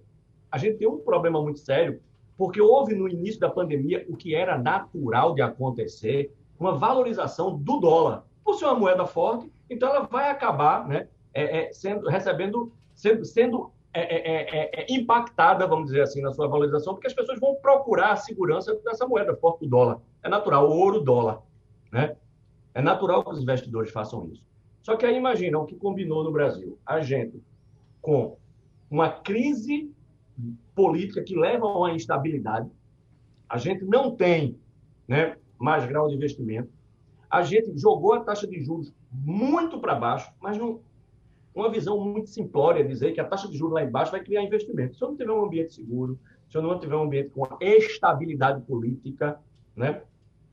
a 0.52 0.58
gente 0.58 0.78
tem 0.78 0.88
um 0.88 0.98
problema 0.98 1.42
muito 1.42 1.60
sério, 1.60 2.02
porque 2.38 2.60
houve 2.60 2.96
no 2.96 3.08
início 3.08 3.40
da 3.40 3.50
pandemia 3.50 4.06
o 4.10 4.18
que 4.18 4.36
era 4.36 4.58
natural 4.58 5.34
de 5.36 5.42
acontecer, 5.42 6.34
uma 6.60 6.78
valorização 6.78 7.58
do 7.58 7.80
dólar. 7.80 8.26
Por 8.44 8.56
ser 8.56 8.66
uma 8.66 8.76
moeda 8.76 9.06
forte, 9.06 9.52
então 9.70 9.90
ela 9.90 10.02
vai 10.02 10.30
acabar 10.30 10.88
né, 10.88 11.08
é, 11.34 11.60
é 11.60 11.74
sendo, 11.74 12.08
recebendo, 12.08 12.72
sendo, 12.94 13.26
sendo 13.26 13.72
é 13.96 14.02
é, 14.02 14.18
é, 14.18 14.60
é, 14.60 14.82
é, 14.82 14.94
impactada, 14.94 15.66
vamos 15.66 15.86
dizer 15.86 16.02
assim, 16.02 16.22
na 16.22 16.34
sua 16.34 16.50
valorização, 16.50 16.94
porque 16.94 17.08
as 17.08 17.14
pessoas 17.14 17.40
vão 17.40 17.56
procurar 17.56 18.12
a 18.12 18.16
segurança 18.18 18.76
dessa 18.84 19.08
moeda 19.08 19.34
forte 19.38 19.62
do 19.62 19.70
dólar. 19.70 20.02
É 20.22 20.28
natural, 20.28 20.70
o 20.70 20.78
ouro, 20.78 21.00
dólar. 21.00 21.42
Né? 21.90 22.18
É 22.74 22.82
natural 22.82 23.24
que 23.24 23.32
os 23.32 23.42
investidores 23.42 23.92
façam 23.92 24.28
isso. 24.28 24.44
Só 24.84 24.98
que 24.98 25.06
aí 25.06 25.16
imagina 25.16 25.58
o 25.58 25.66
que 25.66 25.78
combinou 25.78 26.26
no 26.26 26.32
Brasil. 26.32 26.78
A 26.86 27.00
gente 27.00 27.42
com 28.02 28.38
uma 28.92 29.10
crise 29.10 29.90
política 30.76 31.24
que 31.24 31.36
levam 31.36 31.70
a 31.70 31.78
uma 31.78 31.94
instabilidade. 31.94 32.70
A 33.48 33.58
gente 33.58 33.86
não 33.86 34.14
tem 34.14 34.60
né, 35.08 35.38
mais 35.58 35.86
grau 35.86 36.10
de 36.10 36.16
investimento. 36.16 36.70
A 37.30 37.44
gente 37.44 37.78
jogou 37.78 38.14
a 38.14 38.20
taxa 38.20 38.46
de 38.46 38.62
juros 38.62 38.94
muito 39.10 39.80
para 39.80 39.96
baixo, 39.96 40.32
mas 40.42 40.58
não, 40.58 40.82
uma 41.56 41.72
visão 41.72 41.98
muito 42.00 42.30
simplória 42.30 42.84
dizer 42.84 43.14
que 43.14 43.22
a 43.22 43.26
taxa 43.26 43.48
de 43.48 43.58
juros 43.58 43.74
lá 43.74 43.84
embaixo 43.84 44.12
vai 44.12 44.22
criar 44.22 44.44
investimento. 44.44 44.98
Se 44.98 45.04
eu 45.04 45.08
não 45.08 45.16
tiver 45.16 45.32
um 45.32 45.46
ambiente 45.46 45.74
seguro, 45.74 46.20
se 46.50 46.58
eu 46.58 46.62
não 46.62 46.78
tiver 46.78 46.96
um 46.96 47.04
ambiente 47.04 47.30
com 47.30 47.48
estabilidade 47.62 48.62
política, 48.66 49.40
né? 49.76 50.02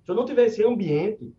se 0.05 0.11
eu 0.11 0.15
não 0.15 0.25
tiver 0.25 0.47
esse 0.47 0.65
ambiente, 0.65 1.35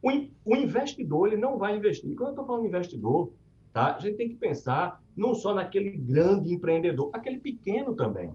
o, 0.00 0.56
investidor 0.56 1.26
ele 1.26 1.36
não 1.36 1.58
vai 1.58 1.76
investir. 1.76 2.14
Quando 2.14 2.28
eu 2.28 2.30
estou 2.30 2.46
falando 2.46 2.66
investidor, 2.66 3.32
tá? 3.72 3.96
a 3.96 3.98
gente 3.98 4.16
tem 4.16 4.28
que 4.28 4.36
pensar 4.36 5.02
não 5.16 5.34
só 5.34 5.52
naquele 5.52 5.90
grande 5.90 6.54
empreendedor, 6.54 7.10
aquele 7.12 7.40
pequeno 7.40 7.94
também. 7.94 8.32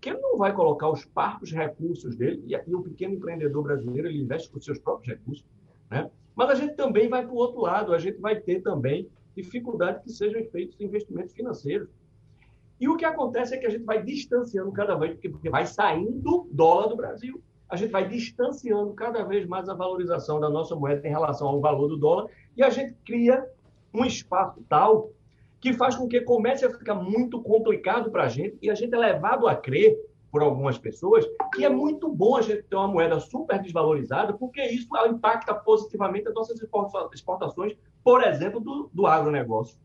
Que 0.00 0.10
ele 0.10 0.18
não 0.18 0.36
vai 0.36 0.52
colocar 0.52 0.90
os 0.90 1.04
parcos 1.04 1.52
recursos 1.52 2.16
dele, 2.16 2.42
e, 2.46 2.70
e 2.70 2.74
o 2.74 2.82
pequeno 2.82 3.14
empreendedor 3.14 3.62
brasileiro 3.62 4.08
ele 4.08 4.22
investe 4.22 4.50
com 4.50 4.60
seus 4.60 4.78
próprios 4.78 5.16
recursos. 5.16 5.44
Né? 5.88 6.10
Mas 6.34 6.50
a 6.50 6.54
gente 6.56 6.74
também 6.74 7.08
vai 7.08 7.24
para 7.24 7.32
o 7.32 7.36
outro 7.36 7.60
lado, 7.60 7.94
a 7.94 7.98
gente 7.98 8.18
vai 8.20 8.40
ter 8.40 8.60
também 8.60 9.08
dificuldade 9.42 10.02
que 10.02 10.10
sejam 10.10 10.44
feitos 10.50 10.80
investimentos 10.80 11.32
financeiros. 11.32 11.88
E 12.80 12.88
o 12.88 12.96
que 12.96 13.04
acontece 13.04 13.54
é 13.54 13.58
que 13.58 13.66
a 13.66 13.70
gente 13.70 13.84
vai 13.84 14.02
distanciando 14.02 14.70
cada 14.72 14.94
vez, 14.94 15.18
porque 15.30 15.50
vai 15.50 15.66
saindo 15.66 16.48
dólar 16.50 16.88
do 16.88 16.96
Brasil. 16.96 17.40
A 17.68 17.76
gente 17.76 17.90
vai 17.90 18.08
distanciando 18.08 18.92
cada 18.94 19.24
vez 19.24 19.46
mais 19.46 19.68
a 19.68 19.74
valorização 19.74 20.40
da 20.40 20.48
nossa 20.48 20.74
moeda 20.74 21.06
em 21.06 21.10
relação 21.10 21.48
ao 21.48 21.60
valor 21.60 21.88
do 21.88 21.96
dólar 21.96 22.30
e 22.56 22.62
a 22.62 22.70
gente 22.70 22.94
cria 23.04 23.46
um 23.92 24.04
espaço 24.04 24.62
tal 24.68 25.10
que 25.60 25.72
faz 25.72 25.96
com 25.96 26.08
que 26.08 26.20
comece 26.20 26.64
a 26.64 26.70
ficar 26.70 26.94
muito 26.94 27.42
complicado 27.42 28.10
para 28.10 28.24
a 28.24 28.28
gente 28.28 28.56
e 28.62 28.70
a 28.70 28.74
gente 28.74 28.94
é 28.94 28.98
levado 28.98 29.46
a 29.46 29.54
crer 29.54 29.98
por 30.30 30.42
algumas 30.42 30.78
pessoas 30.78 31.24
que 31.54 31.64
é 31.64 31.68
muito 31.68 32.08
bom 32.08 32.36
a 32.36 32.42
gente 32.42 32.62
ter 32.62 32.76
uma 32.76 32.88
moeda 32.88 33.18
super 33.18 33.60
desvalorizada, 33.60 34.34
porque 34.34 34.62
isso 34.62 34.88
impacta 35.06 35.54
positivamente 35.54 36.28
as 36.28 36.34
nossas 36.34 36.60
exportações, 37.12 37.76
por 38.04 38.22
exemplo, 38.22 38.60
do, 38.60 38.90
do 38.92 39.06
agronegócio. 39.06 39.78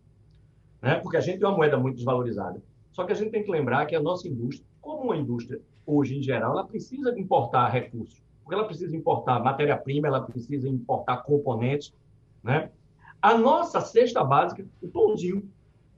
Né? 0.81 0.95
Porque 0.95 1.17
a 1.17 1.21
gente 1.21 1.39
tem 1.39 1.47
uma 1.47 1.55
moeda 1.55 1.77
muito 1.77 1.95
desvalorizada. 1.95 2.61
Só 2.91 3.05
que 3.05 3.13
a 3.13 3.15
gente 3.15 3.31
tem 3.31 3.43
que 3.43 3.49
lembrar 3.49 3.85
que 3.85 3.95
a 3.95 4.01
nossa 4.01 4.27
indústria, 4.27 4.67
como 4.81 5.03
uma 5.03 5.17
indústria 5.17 5.61
hoje 5.85 6.17
em 6.17 6.21
geral, 6.21 6.51
ela 6.51 6.67
precisa 6.67 7.17
importar 7.17 7.69
recursos. 7.69 8.21
Porque 8.43 8.55
ela 8.55 8.65
precisa 8.65 8.95
importar 8.95 9.39
matéria-prima, 9.39 10.07
ela 10.07 10.21
precisa 10.21 10.67
importar 10.67 11.17
componentes. 11.23 11.93
Né? 12.43 12.69
A 13.21 13.37
nossa 13.37 13.79
cesta 13.79 14.23
básica, 14.23 14.65
o 14.81 14.87
pãozinho, 14.89 15.49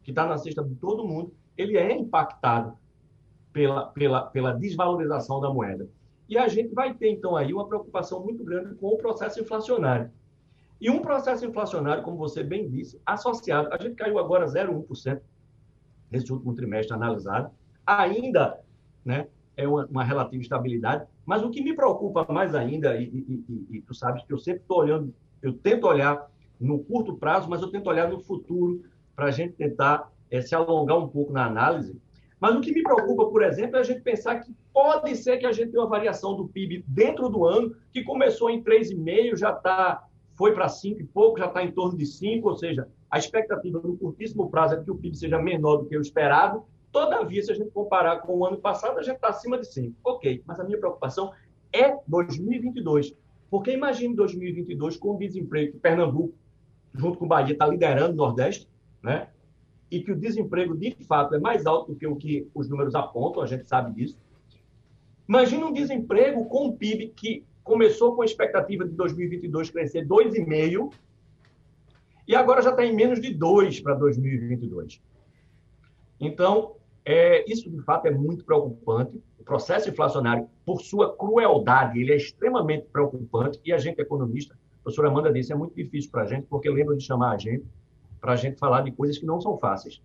que 0.04 0.12
está 0.12 0.28
na 0.28 0.38
cesta 0.38 0.64
de 0.64 0.76
todo 0.76 1.06
mundo, 1.06 1.34
ele 1.58 1.78
é 1.78 1.92
impactado 1.92 2.78
pela, 3.56 3.86
pela, 3.86 4.22
pela 4.22 4.52
desvalorização 4.52 5.39
da 5.39 5.50
moeda. 5.50 5.88
E 6.28 6.38
a 6.38 6.46
gente 6.50 6.76
vai 6.76 6.94
ter, 6.94 7.10
então, 7.10 7.38
aí 7.38 7.54
uma 7.54 7.65
preocupação 7.65 8.22
muito 8.22 8.44
grande 8.44 8.76
com 8.76 8.88
o 8.88 8.98
processo 8.98 9.39
inflacionário. 9.39 10.12
E 10.82 10.89
um 10.89 11.02
processo 11.02 11.46
inflacionário, 11.46 12.04
como 12.04 12.18
você 12.18 12.44
bem 12.44 12.68
disse, 12.68 13.00
associado, 13.06 13.70
a 13.72 13.82
gente 13.82 13.96
caiu 13.96 14.20
agora 14.20 14.46
0,1% 14.46 15.22
nesse 16.12 16.34
último 16.34 16.54
trimestre 16.54 16.94
analisado, 16.94 17.50
ainda 17.88 18.60
né, 19.06 19.28
é 19.56 19.65
uma, 19.65 19.86
uma, 19.86 20.04
relativa 20.04 20.44
estabilidade, 20.44 21.08
mas 21.26 21.41
o 21.41 21.50
que 21.50 21.63
me 21.63 21.74
preocupa 21.74 22.26
mais 22.28 22.54
ainda, 22.54 22.98
e, 22.98 23.06
e, 23.06 23.46
e, 23.48 23.78
e 23.78 23.82
tu 23.82 23.94
sabes 23.94 24.22
que 24.26 24.34
eu 24.34 24.38
sempre 24.38 24.63
estou 24.63 24.80
olhando, 24.80 25.13
eu 25.41 25.54
tento 25.54 25.88
olhar 25.88 26.30
no 26.60 26.80
curto 26.80 27.15
prazo, 27.15 27.50
mas 27.50 27.62
eu 27.62 27.72
tento 27.72 27.88
olhar 27.88 28.10
no 28.10 28.20
futuro 28.20 28.84
para 29.15 29.28
a 29.28 29.32
gente 29.32 29.54
tentar 29.54 30.12
é, 30.30 30.41
se 30.41 30.54
alongar 30.54 30.98
um 30.98 31.08
pouco 31.08 31.32
na 31.32 31.46
análise, 31.46 31.98
mas 32.46 32.56
o 32.56 32.62
que 32.62 32.72
me 32.72 32.84
preocupa, 32.84 33.26
por 33.26 33.42
exemplo, 33.42 33.78
é 33.78 33.80
a 33.80 33.84
gente 33.84 34.02
pensar 34.02 34.40
que 34.40 34.54
pode 34.72 35.16
ser 35.16 35.38
que 35.38 35.48
a 35.48 35.52
gente 35.52 35.72
tenha 35.72 35.82
uma 35.82 35.90
variação 35.90 36.36
do 36.36 36.48
PIB 36.48 36.86
dentro 36.88 37.28
do 37.28 37.44
ano, 37.44 37.76
que 37.92 38.04
começou 38.04 38.52
em 38.52 38.62
3,5, 38.62 39.36
já 39.36 39.52
tá, 39.52 40.06
foi 40.36 40.54
para 40.54 40.70
5 40.70 41.02
e 41.02 41.06
pouco, 41.06 41.40
já 41.40 41.48
está 41.48 41.64
em 41.64 41.72
torno 41.72 41.98
de 41.98 42.06
5, 42.06 42.48
ou 42.48 42.56
seja, 42.56 42.88
a 43.10 43.18
expectativa 43.18 43.82
no 43.84 43.98
curtíssimo 43.98 44.48
prazo 44.48 44.76
é 44.76 44.84
que 44.84 44.92
o 44.92 44.96
PIB 44.96 45.18
seja 45.18 45.42
menor 45.42 45.78
do 45.78 45.86
que 45.88 45.98
o 45.98 46.02
esperado. 46.02 46.64
Todavia, 46.92 47.42
se 47.42 47.52
a 47.52 47.56
gente 47.56 47.72
comparar 47.72 48.20
com 48.20 48.38
o 48.38 48.46
ano 48.46 48.58
passado, 48.58 49.00
a 49.00 49.02
gente 49.02 49.16
está 49.16 49.30
acima 49.30 49.58
de 49.58 49.66
5. 49.66 49.96
Ok, 50.04 50.44
mas 50.46 50.60
a 50.60 50.64
minha 50.64 50.78
preocupação 50.78 51.32
é 51.74 51.98
2022. 52.06 53.16
Porque 53.50 53.72
imagine 53.72 54.16
2022 54.16 54.98
com 54.98 55.16
o 55.16 55.18
desemprego 55.18 55.72
que 55.72 55.80
Pernambuco, 55.80 56.36
junto 56.94 57.18
com 57.18 57.28
Bahia, 57.28 57.54
está 57.54 57.66
liderando 57.66 58.14
o 58.14 58.16
Nordeste, 58.16 58.70
né? 59.02 59.30
E 59.89 60.02
que 60.02 60.12
o 60.12 60.15
desemprego 60.15 60.76
de 60.76 60.95
fato 61.06 61.36
é 61.36 61.39
mais 61.39 61.65
alto 61.65 61.93
do 61.93 61.98
que 61.98 62.08
o 62.08 62.15
que 62.15 62.48
os 62.54 62.69
números 62.69 62.95
apontam, 62.95 63.41
a 63.41 63.45
gente 63.45 63.67
sabe 63.67 63.93
disso. 63.93 64.17
Imagina 65.28 65.65
um 65.65 65.74
desemprego 65.74 66.45
com 66.45 66.67
um 66.67 66.71
PIB 66.76 67.10
que 67.15 67.43
começou 67.63 68.15
com 68.15 68.21
a 68.21 68.26
expectativa 68.26 68.86
de 68.86 68.91
2022 68.91 69.69
crescer 69.69 70.08
2,5% 70.08 70.93
e 72.28 72.36
agora 72.36 72.62
já 72.62 72.71
está 72.71 72.86
em 72.86 72.95
menos 72.95 73.21
de 73.21 73.34
2 73.34 73.82
para 73.82 73.93
2022. 73.95 75.02
Então, 76.19 76.76
é, 77.04 77.50
isso 77.52 77.69
de 77.69 77.82
fato 77.84 78.08
é 78.08 78.12
muito 78.12 78.43
preocupante. 78.43 79.21
O 79.39 79.43
processo 79.43 79.89
inflacionário, 79.89 80.50
por 80.65 80.82
sua 80.82 81.15
crueldade, 81.15 82.00
ele 82.00 82.12
é 82.12 82.15
extremamente 82.15 82.88
preocupante 82.91 83.60
e 83.63 83.71
a 83.71 83.78
gente, 83.78 84.00
economista, 84.00 84.56
a 84.56 84.84
professora 84.84 85.10
Amanda 85.10 85.32
disse, 85.32 85.52
é 85.52 85.56
muito 85.56 85.76
difícil 85.76 86.10
para 86.10 86.24
a 86.24 86.26
gente, 86.26 86.48
porque 86.48 86.69
lembra 86.69 86.95
de 86.95 87.04
chamar 87.04 87.34
a 87.34 87.38
gente 87.38 87.65
para 88.26 88.34
a 88.34 88.36
gente 88.36 88.58
falar 88.58 88.82
de 88.82 88.92
coisas 88.92 89.20
que 89.20 89.26
não 89.26 89.40
são 89.40 89.56
fáceis. 89.60 90.02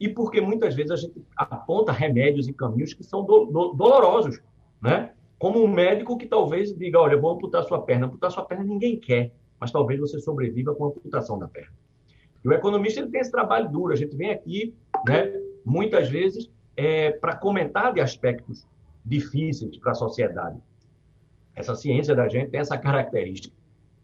E 0.00 0.08
porque 0.08 0.40
muitas 0.40 0.74
vezes 0.74 0.90
a 0.90 0.96
gente 0.96 1.24
aponta 1.36 1.92
remédios 1.92 2.48
e 2.48 2.52
caminhos 2.52 2.92
que 2.92 3.04
são 3.04 3.24
do, 3.24 3.44
do, 3.44 3.72
dolorosos, 3.74 4.42
né? 4.82 5.12
Como 5.38 5.62
um 5.62 5.68
médico 5.68 6.18
que 6.18 6.26
talvez 6.26 6.76
diga, 6.76 6.98
olha, 6.98 7.16
vou 7.16 7.30
amputar 7.30 7.62
sua 7.62 7.80
perna. 7.80 8.06
Amputar 8.06 8.32
sua 8.32 8.44
perna 8.44 8.64
ninguém 8.64 8.98
quer, 8.98 9.30
mas 9.60 9.70
talvez 9.70 10.00
você 10.00 10.18
sobreviva 10.18 10.74
com 10.74 10.86
a 10.86 10.88
amputação 10.88 11.38
da 11.38 11.46
perna. 11.46 11.72
E 12.44 12.48
o 12.48 12.52
economista 12.52 12.98
ele 12.98 13.10
tem 13.10 13.20
esse 13.20 13.30
trabalho 13.30 13.70
duro. 13.70 13.92
A 13.92 13.96
gente 13.96 14.16
vem 14.16 14.32
aqui, 14.32 14.74
né, 15.06 15.32
muitas 15.64 16.08
vezes, 16.08 16.50
é, 16.76 17.12
para 17.12 17.36
comentar 17.36 17.94
de 17.94 18.00
aspectos 18.00 18.66
difíceis 19.04 19.78
para 19.78 19.92
a 19.92 19.94
sociedade. 19.94 20.58
Essa 21.54 21.76
ciência 21.76 22.16
da 22.16 22.28
gente 22.28 22.50
tem 22.50 22.58
essa 22.58 22.76
característica. 22.76 23.54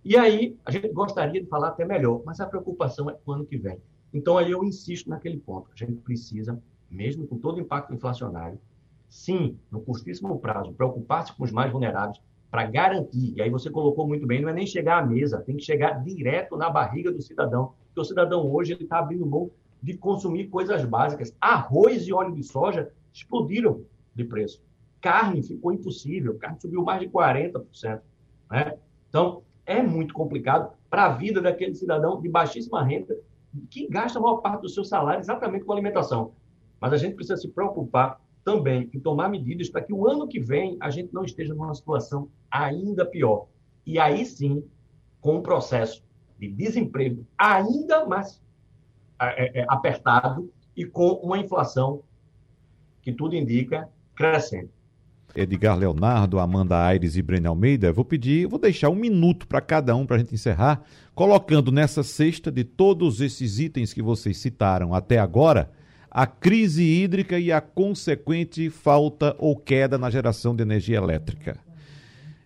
E 0.04 0.16
aí, 0.16 0.56
a 0.64 0.70
gente 0.70 0.88
gostaria 0.88 1.40
de 1.40 1.46
falar 1.46 1.68
até 1.68 1.84
melhor, 1.84 2.22
mas 2.24 2.40
a 2.40 2.46
preocupação 2.46 3.10
é 3.10 3.16
o 3.24 3.32
ano 3.32 3.44
que 3.44 3.58
vem. 3.58 3.78
Então, 4.12 4.38
aí 4.38 4.50
eu 4.50 4.64
insisto 4.64 5.10
naquele 5.10 5.38
ponto. 5.38 5.70
A 5.72 5.76
gente 5.76 5.92
precisa, 6.00 6.60
mesmo 6.90 7.26
com 7.26 7.38
todo 7.38 7.58
o 7.58 7.60
impacto 7.60 7.92
inflacionário, 7.92 8.58
sim, 9.08 9.58
no 9.70 9.80
curtíssimo 9.80 10.38
prazo, 10.38 10.72
preocupar-se 10.72 11.34
com 11.34 11.44
os 11.44 11.52
mais 11.52 11.70
vulneráveis 11.70 12.20
para 12.50 12.64
garantir. 12.64 13.34
E 13.36 13.42
aí 13.42 13.50
você 13.50 13.70
colocou 13.70 14.06
muito 14.08 14.26
bem, 14.26 14.40
não 14.40 14.48
é 14.48 14.52
nem 14.52 14.66
chegar 14.66 15.02
à 15.02 15.06
mesa, 15.06 15.40
tem 15.40 15.56
que 15.56 15.62
chegar 15.62 16.02
direto 16.02 16.56
na 16.56 16.70
barriga 16.70 17.12
do 17.12 17.20
cidadão. 17.20 17.74
Porque 17.86 18.00
o 18.00 18.04
cidadão 18.04 18.50
hoje 18.50 18.72
ele 18.72 18.84
está 18.84 18.98
abrindo 18.98 19.26
mão 19.26 19.50
de 19.82 19.96
consumir 19.96 20.48
coisas 20.48 20.84
básicas. 20.84 21.34
Arroz 21.40 22.06
e 22.06 22.12
óleo 22.12 22.34
de 22.34 22.42
soja 22.42 22.90
explodiram 23.12 23.84
de 24.14 24.24
preço. 24.24 24.62
Carne 25.00 25.42
ficou 25.42 25.72
impossível, 25.72 26.36
carne 26.38 26.60
subiu 26.60 26.82
mais 26.82 27.00
de 27.00 27.08
40%. 27.08 28.00
Né? 28.50 28.76
Então, 29.08 29.42
é 29.70 29.80
muito 29.80 30.12
complicado 30.12 30.72
para 30.90 31.04
a 31.04 31.08
vida 31.10 31.40
daquele 31.40 31.76
cidadão 31.76 32.20
de 32.20 32.28
baixíssima 32.28 32.82
renda 32.82 33.16
que 33.70 33.86
gasta 33.86 34.18
a 34.18 34.22
maior 34.22 34.38
parte 34.38 34.62
do 34.62 34.68
seu 34.68 34.84
salário 34.84 35.20
exatamente 35.20 35.64
com 35.64 35.72
alimentação. 35.72 36.32
Mas 36.80 36.92
a 36.92 36.96
gente 36.96 37.14
precisa 37.14 37.36
se 37.36 37.48
preocupar 37.48 38.20
também 38.44 38.90
em 38.92 38.98
tomar 38.98 39.28
medidas 39.28 39.68
para 39.68 39.80
que 39.80 39.92
o 39.92 40.08
ano 40.08 40.26
que 40.26 40.40
vem 40.40 40.76
a 40.80 40.90
gente 40.90 41.14
não 41.14 41.24
esteja 41.24 41.54
numa 41.54 41.72
situação 41.72 42.28
ainda 42.50 43.06
pior. 43.06 43.46
E 43.86 43.96
aí 43.96 44.26
sim, 44.26 44.64
com 45.20 45.36
um 45.36 45.42
processo 45.42 46.02
de 46.36 46.48
desemprego 46.48 47.24
ainda 47.38 48.04
mais 48.06 48.42
é, 49.20 49.60
é, 49.60 49.66
apertado 49.68 50.52
e 50.74 50.84
com 50.84 51.12
uma 51.22 51.38
inflação 51.38 52.02
que 53.02 53.12
tudo 53.12 53.36
indica 53.36 53.88
crescente. 54.16 54.79
Edgar 55.34 55.76
Leonardo, 55.76 56.38
Amanda 56.38 56.82
Aires 56.82 57.16
e 57.16 57.22
Breno 57.22 57.48
Almeida, 57.48 57.92
vou 57.92 58.04
pedir, 58.04 58.46
vou 58.46 58.58
deixar 58.58 58.88
um 58.90 58.94
minuto 58.94 59.46
para 59.46 59.60
cada 59.60 59.94
um 59.94 60.04
para 60.04 60.16
a 60.16 60.18
gente 60.18 60.34
encerrar, 60.34 60.82
colocando 61.14 61.70
nessa 61.70 62.02
cesta 62.02 62.50
de 62.50 62.64
todos 62.64 63.20
esses 63.20 63.58
itens 63.58 63.92
que 63.92 64.02
vocês 64.02 64.38
citaram 64.38 64.94
até 64.94 65.18
agora, 65.18 65.70
a 66.10 66.26
crise 66.26 66.82
hídrica 66.82 67.38
e 67.38 67.52
a 67.52 67.60
consequente 67.60 68.68
falta 68.68 69.36
ou 69.38 69.56
queda 69.56 69.96
na 69.96 70.10
geração 70.10 70.54
de 70.54 70.62
energia 70.62 70.96
elétrica. 70.96 71.56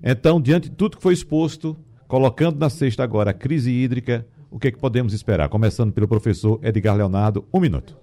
Então, 0.02 0.40
diante 0.40 0.68
de 0.68 0.76
tudo 0.76 0.98
que 0.98 1.02
foi 1.02 1.14
exposto, 1.14 1.76
colocando 2.06 2.58
na 2.58 2.68
cesta 2.68 3.02
agora 3.02 3.30
a 3.30 3.34
crise 3.34 3.70
hídrica, 3.70 4.26
o 4.50 4.58
que, 4.58 4.68
é 4.68 4.70
que 4.70 4.78
podemos 4.78 5.14
esperar? 5.14 5.48
Começando 5.48 5.92
pelo 5.92 6.06
professor 6.06 6.60
Edgar 6.62 6.94
Leonardo, 6.94 7.44
um 7.52 7.58
minuto. 7.58 7.96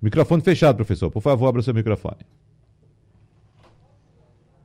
Microfone 0.00 0.42
fechado, 0.42 0.76
professor. 0.76 1.10
Por 1.10 1.20
favor, 1.20 1.48
abra 1.48 1.60
o 1.60 1.62
seu 1.62 1.74
microfone. 1.74 2.26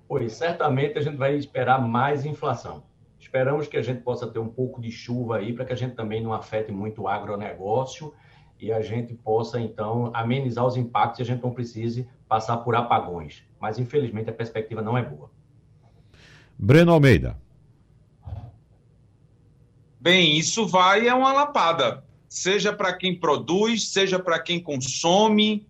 Pois, 0.07 0.33
certamente 0.33 0.97
a 0.97 1.01
gente 1.01 1.17
vai 1.17 1.35
esperar 1.35 1.81
mais 1.81 2.25
inflação. 2.25 2.83
Esperamos 3.19 3.67
que 3.67 3.75
a 3.75 3.81
gente 3.81 4.01
possa 4.01 4.27
ter 4.27 4.39
um 4.39 4.47
pouco 4.47 4.79
de 4.79 4.91
chuva 4.91 5.37
aí 5.37 5.51
para 5.51 5.65
que 5.65 5.73
a 5.73 5.75
gente 5.75 5.95
também 5.95 6.21
não 6.21 6.31
afete 6.31 6.71
muito 6.71 7.01
o 7.01 7.07
agronegócio 7.07 8.13
e 8.59 8.71
a 8.71 8.81
gente 8.81 9.13
possa, 9.13 9.59
então, 9.59 10.11
amenizar 10.13 10.65
os 10.65 10.77
impactos 10.77 11.19
e 11.19 11.23
a 11.23 11.25
gente 11.25 11.43
não 11.43 11.51
precise 11.51 12.07
passar 12.29 12.57
por 12.57 12.75
apagões. 12.75 13.43
Mas, 13.59 13.77
infelizmente, 13.77 14.29
a 14.29 14.33
perspectiva 14.33 14.81
não 14.81 14.97
é 14.97 15.03
boa. 15.03 15.29
Breno 16.57 16.93
Almeida. 16.93 17.37
Bem, 19.99 20.37
isso 20.37 20.67
vai 20.67 21.07
é 21.07 21.13
uma 21.13 21.33
lapada, 21.33 22.04
seja 22.29 22.73
para 22.73 22.93
quem 22.93 23.19
produz, 23.19 23.89
seja 23.89 24.19
para 24.19 24.39
quem 24.39 24.59
consome. 24.59 25.65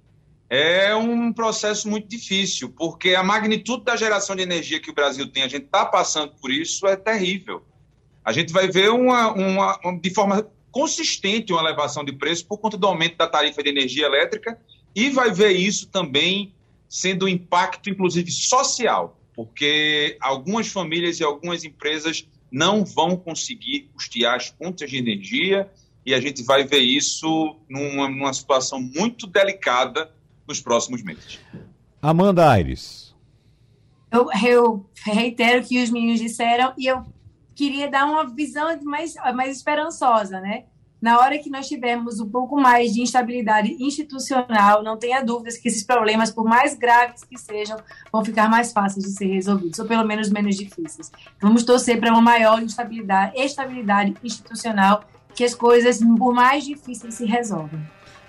É 0.50 0.96
um 0.96 1.34
processo 1.34 1.90
muito 1.90 2.08
difícil, 2.08 2.70
porque 2.70 3.16
a 3.16 3.24
magnitude 3.24 3.84
da 3.84 3.96
geração 3.96 4.36
de 4.36 4.44
energia 4.44 4.80
que 4.80 4.92
o 4.92 4.94
Brasil 4.94 5.28
tem, 5.28 5.44
a 5.44 5.48
gente 5.48 5.66
está 5.66 5.86
passando 5.86 6.34
por 6.40 6.52
isso, 6.52 6.86
é 6.86 6.96
terrível. 6.96 7.64
A 8.24 8.32
gente 8.32 8.54
vai 8.54 8.68
ver 8.68 8.90
uma, 8.90 9.32
uma, 9.34 9.80
de 10.00 10.10
forma 10.12 10.48
consistente 10.72 11.54
uma 11.54 11.62
elevação 11.62 12.04
de 12.04 12.12
preço 12.12 12.46
por 12.46 12.58
conta 12.58 12.78
do 12.78 12.86
aumento 12.86 13.16
da 13.16 13.28
tarifa 13.28 13.64
de 13.64 13.70
energia 13.70 14.06
elétrica 14.06 14.60
e 14.94 15.10
vai 15.10 15.32
ver 15.32 15.52
isso 15.52 15.88
também 15.88 16.54
sendo 16.88 17.26
um 17.26 17.30
impacto, 17.30 17.90
inclusive, 17.90 18.30
social, 18.32 19.20
porque 19.34 20.18
algumas 20.20 20.68
famílias 20.68 21.20
e 21.20 21.24
algumas 21.24 21.64
empresas 21.64 22.28
não 22.52 22.86
vão 22.86 23.18
conseguir 23.18 23.90
custear 23.94 24.36
as 24.36 24.50
contas 24.50 24.90
de 24.90 24.98
energia 24.98 25.70
e 26.06 26.14
a 26.14 26.22
gente 26.22 26.44
vai 26.44 26.64
ver 26.64 26.80
isso 26.80 27.56
numa, 27.68 28.08
numa 28.08 28.34
situação 28.34 28.80
muito 28.80 29.26
delicada 29.26 30.12
nos 30.48 30.62
próximos 30.62 31.04
meses. 31.04 31.40
Amanda 32.02 32.50
Aires. 32.50 33.16
Eu, 34.12 34.30
eu 34.46 34.86
reitero 35.04 35.64
o 35.64 35.68
que 35.68 35.82
os 35.82 35.90
meninos 35.90 36.20
disseram 36.20 36.74
e 36.78 36.86
eu 36.86 37.04
queria 37.56 37.90
dar 37.90 38.06
uma 38.06 38.26
visão 38.26 38.68
mais, 38.84 39.16
mais 39.34 39.58
esperançosa, 39.58 40.40
né? 40.40 40.66
Na 41.02 41.20
hora 41.20 41.38
que 41.38 41.50
nós 41.50 41.68
tivermos 41.68 42.20
um 42.20 42.30
pouco 42.30 42.60
mais 42.60 42.94
de 42.94 43.02
instabilidade 43.02 43.76
institucional, 43.80 44.82
não 44.84 44.98
tenha 44.98 45.22
dúvidas 45.22 45.58
que 45.58 45.68
esses 45.68 45.84
problemas, 45.84 46.32
por 46.32 46.46
mais 46.46 46.76
graves 46.76 47.24
que 47.24 47.38
sejam, 47.38 47.78
vão 48.12 48.24
ficar 48.24 48.50
mais 48.50 48.72
fáceis 48.72 49.06
de 49.06 49.12
ser 49.12 49.28
resolvidos, 49.28 49.78
ou 49.78 49.86
pelo 49.86 50.04
menos 50.06 50.30
menos 50.30 50.56
difíceis. 50.56 51.12
Vamos 51.40 51.64
torcer 51.64 52.00
para 52.00 52.12
uma 52.12 52.22
maior 52.22 52.62
instabilidade, 52.62 53.38
estabilidade 53.38 54.16
institucional, 54.24 55.04
que 55.36 55.44
as 55.44 55.54
coisas, 55.54 56.00
por 56.18 56.34
mais 56.34 56.66
difíceis, 56.66 57.14
se 57.16 57.26
resolvam. 57.26 57.80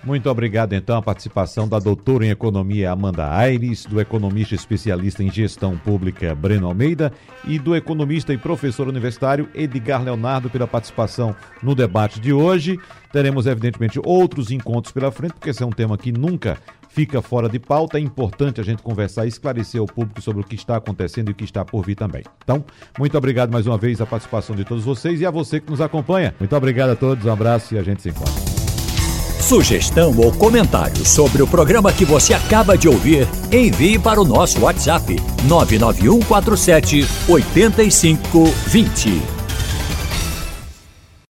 Muito 0.03 0.29
obrigado, 0.29 0.73
então, 0.73 0.95
a 0.95 1.01
participação 1.01 1.67
da 1.67 1.79
doutora 1.79 2.25
em 2.25 2.29
economia 2.29 2.91
Amanda 2.91 3.29
Aires, 3.29 3.85
do 3.85 3.99
economista 3.99 4.53
especialista 4.53 5.23
em 5.23 5.31
gestão 5.31 5.77
pública 5.77 6.33
Breno 6.35 6.67
Almeida 6.67 7.11
e 7.43 7.57
do 7.57 7.75
economista 7.75 8.31
e 8.31 8.37
professor 8.37 8.87
universitário 8.87 9.49
Edgar 9.55 10.01
Leonardo 10.03 10.49
pela 10.49 10.67
participação 10.67 11.35
no 11.63 11.73
debate 11.73 12.21
de 12.21 12.31
hoje. 12.31 12.79
Teremos, 13.11 13.47
evidentemente, 13.47 13.99
outros 14.03 14.51
encontros 14.51 14.93
pela 14.93 15.11
frente, 15.11 15.33
porque 15.33 15.49
esse 15.49 15.63
é 15.63 15.65
um 15.65 15.71
tema 15.71 15.97
que 15.97 16.11
nunca 16.11 16.57
fica 16.97 17.21
fora 17.21 17.47
de 17.47 17.59
pauta. 17.59 17.99
É 17.99 18.01
importante 18.01 18.59
a 18.59 18.63
gente 18.63 18.81
conversar 18.81 19.25
e 19.25 19.27
esclarecer 19.27 19.79
ao 19.79 19.85
público 19.85 20.19
sobre 20.19 20.41
o 20.41 20.43
que 20.43 20.55
está 20.55 20.77
acontecendo 20.77 21.29
e 21.29 21.31
o 21.31 21.35
que 21.35 21.43
está 21.43 21.63
por 21.63 21.85
vir 21.85 21.93
também. 21.93 22.23
Então, 22.43 22.65
muito 22.97 23.15
obrigado 23.15 23.51
mais 23.51 23.67
uma 23.67 23.77
vez 23.77 24.01
a 24.01 24.05
participação 24.07 24.55
de 24.55 24.65
todos 24.65 24.83
vocês 24.83 25.21
e 25.21 25.25
a 25.25 25.29
você 25.29 25.59
que 25.59 25.69
nos 25.69 25.79
acompanha. 25.79 26.33
Muito 26.39 26.55
obrigado 26.55 26.89
a 26.89 26.95
todos, 26.95 27.23
um 27.23 27.31
abraço 27.31 27.75
e 27.75 27.77
a 27.77 27.83
gente 27.83 28.01
se 28.01 28.09
encontra. 28.09 28.33
Sugestão 29.39 30.17
ou 30.17 30.33
comentário 30.33 31.05
sobre 31.05 31.43
o 31.43 31.47
programa 31.47 31.93
que 31.93 32.03
você 32.03 32.33
acaba 32.33 32.75
de 32.75 32.89
ouvir, 32.89 33.27
envie 33.51 33.99
para 33.99 34.19
o 34.19 34.25
nosso 34.25 34.61
WhatsApp 34.61 35.15
99147 35.47 37.05
8520. 37.29 39.36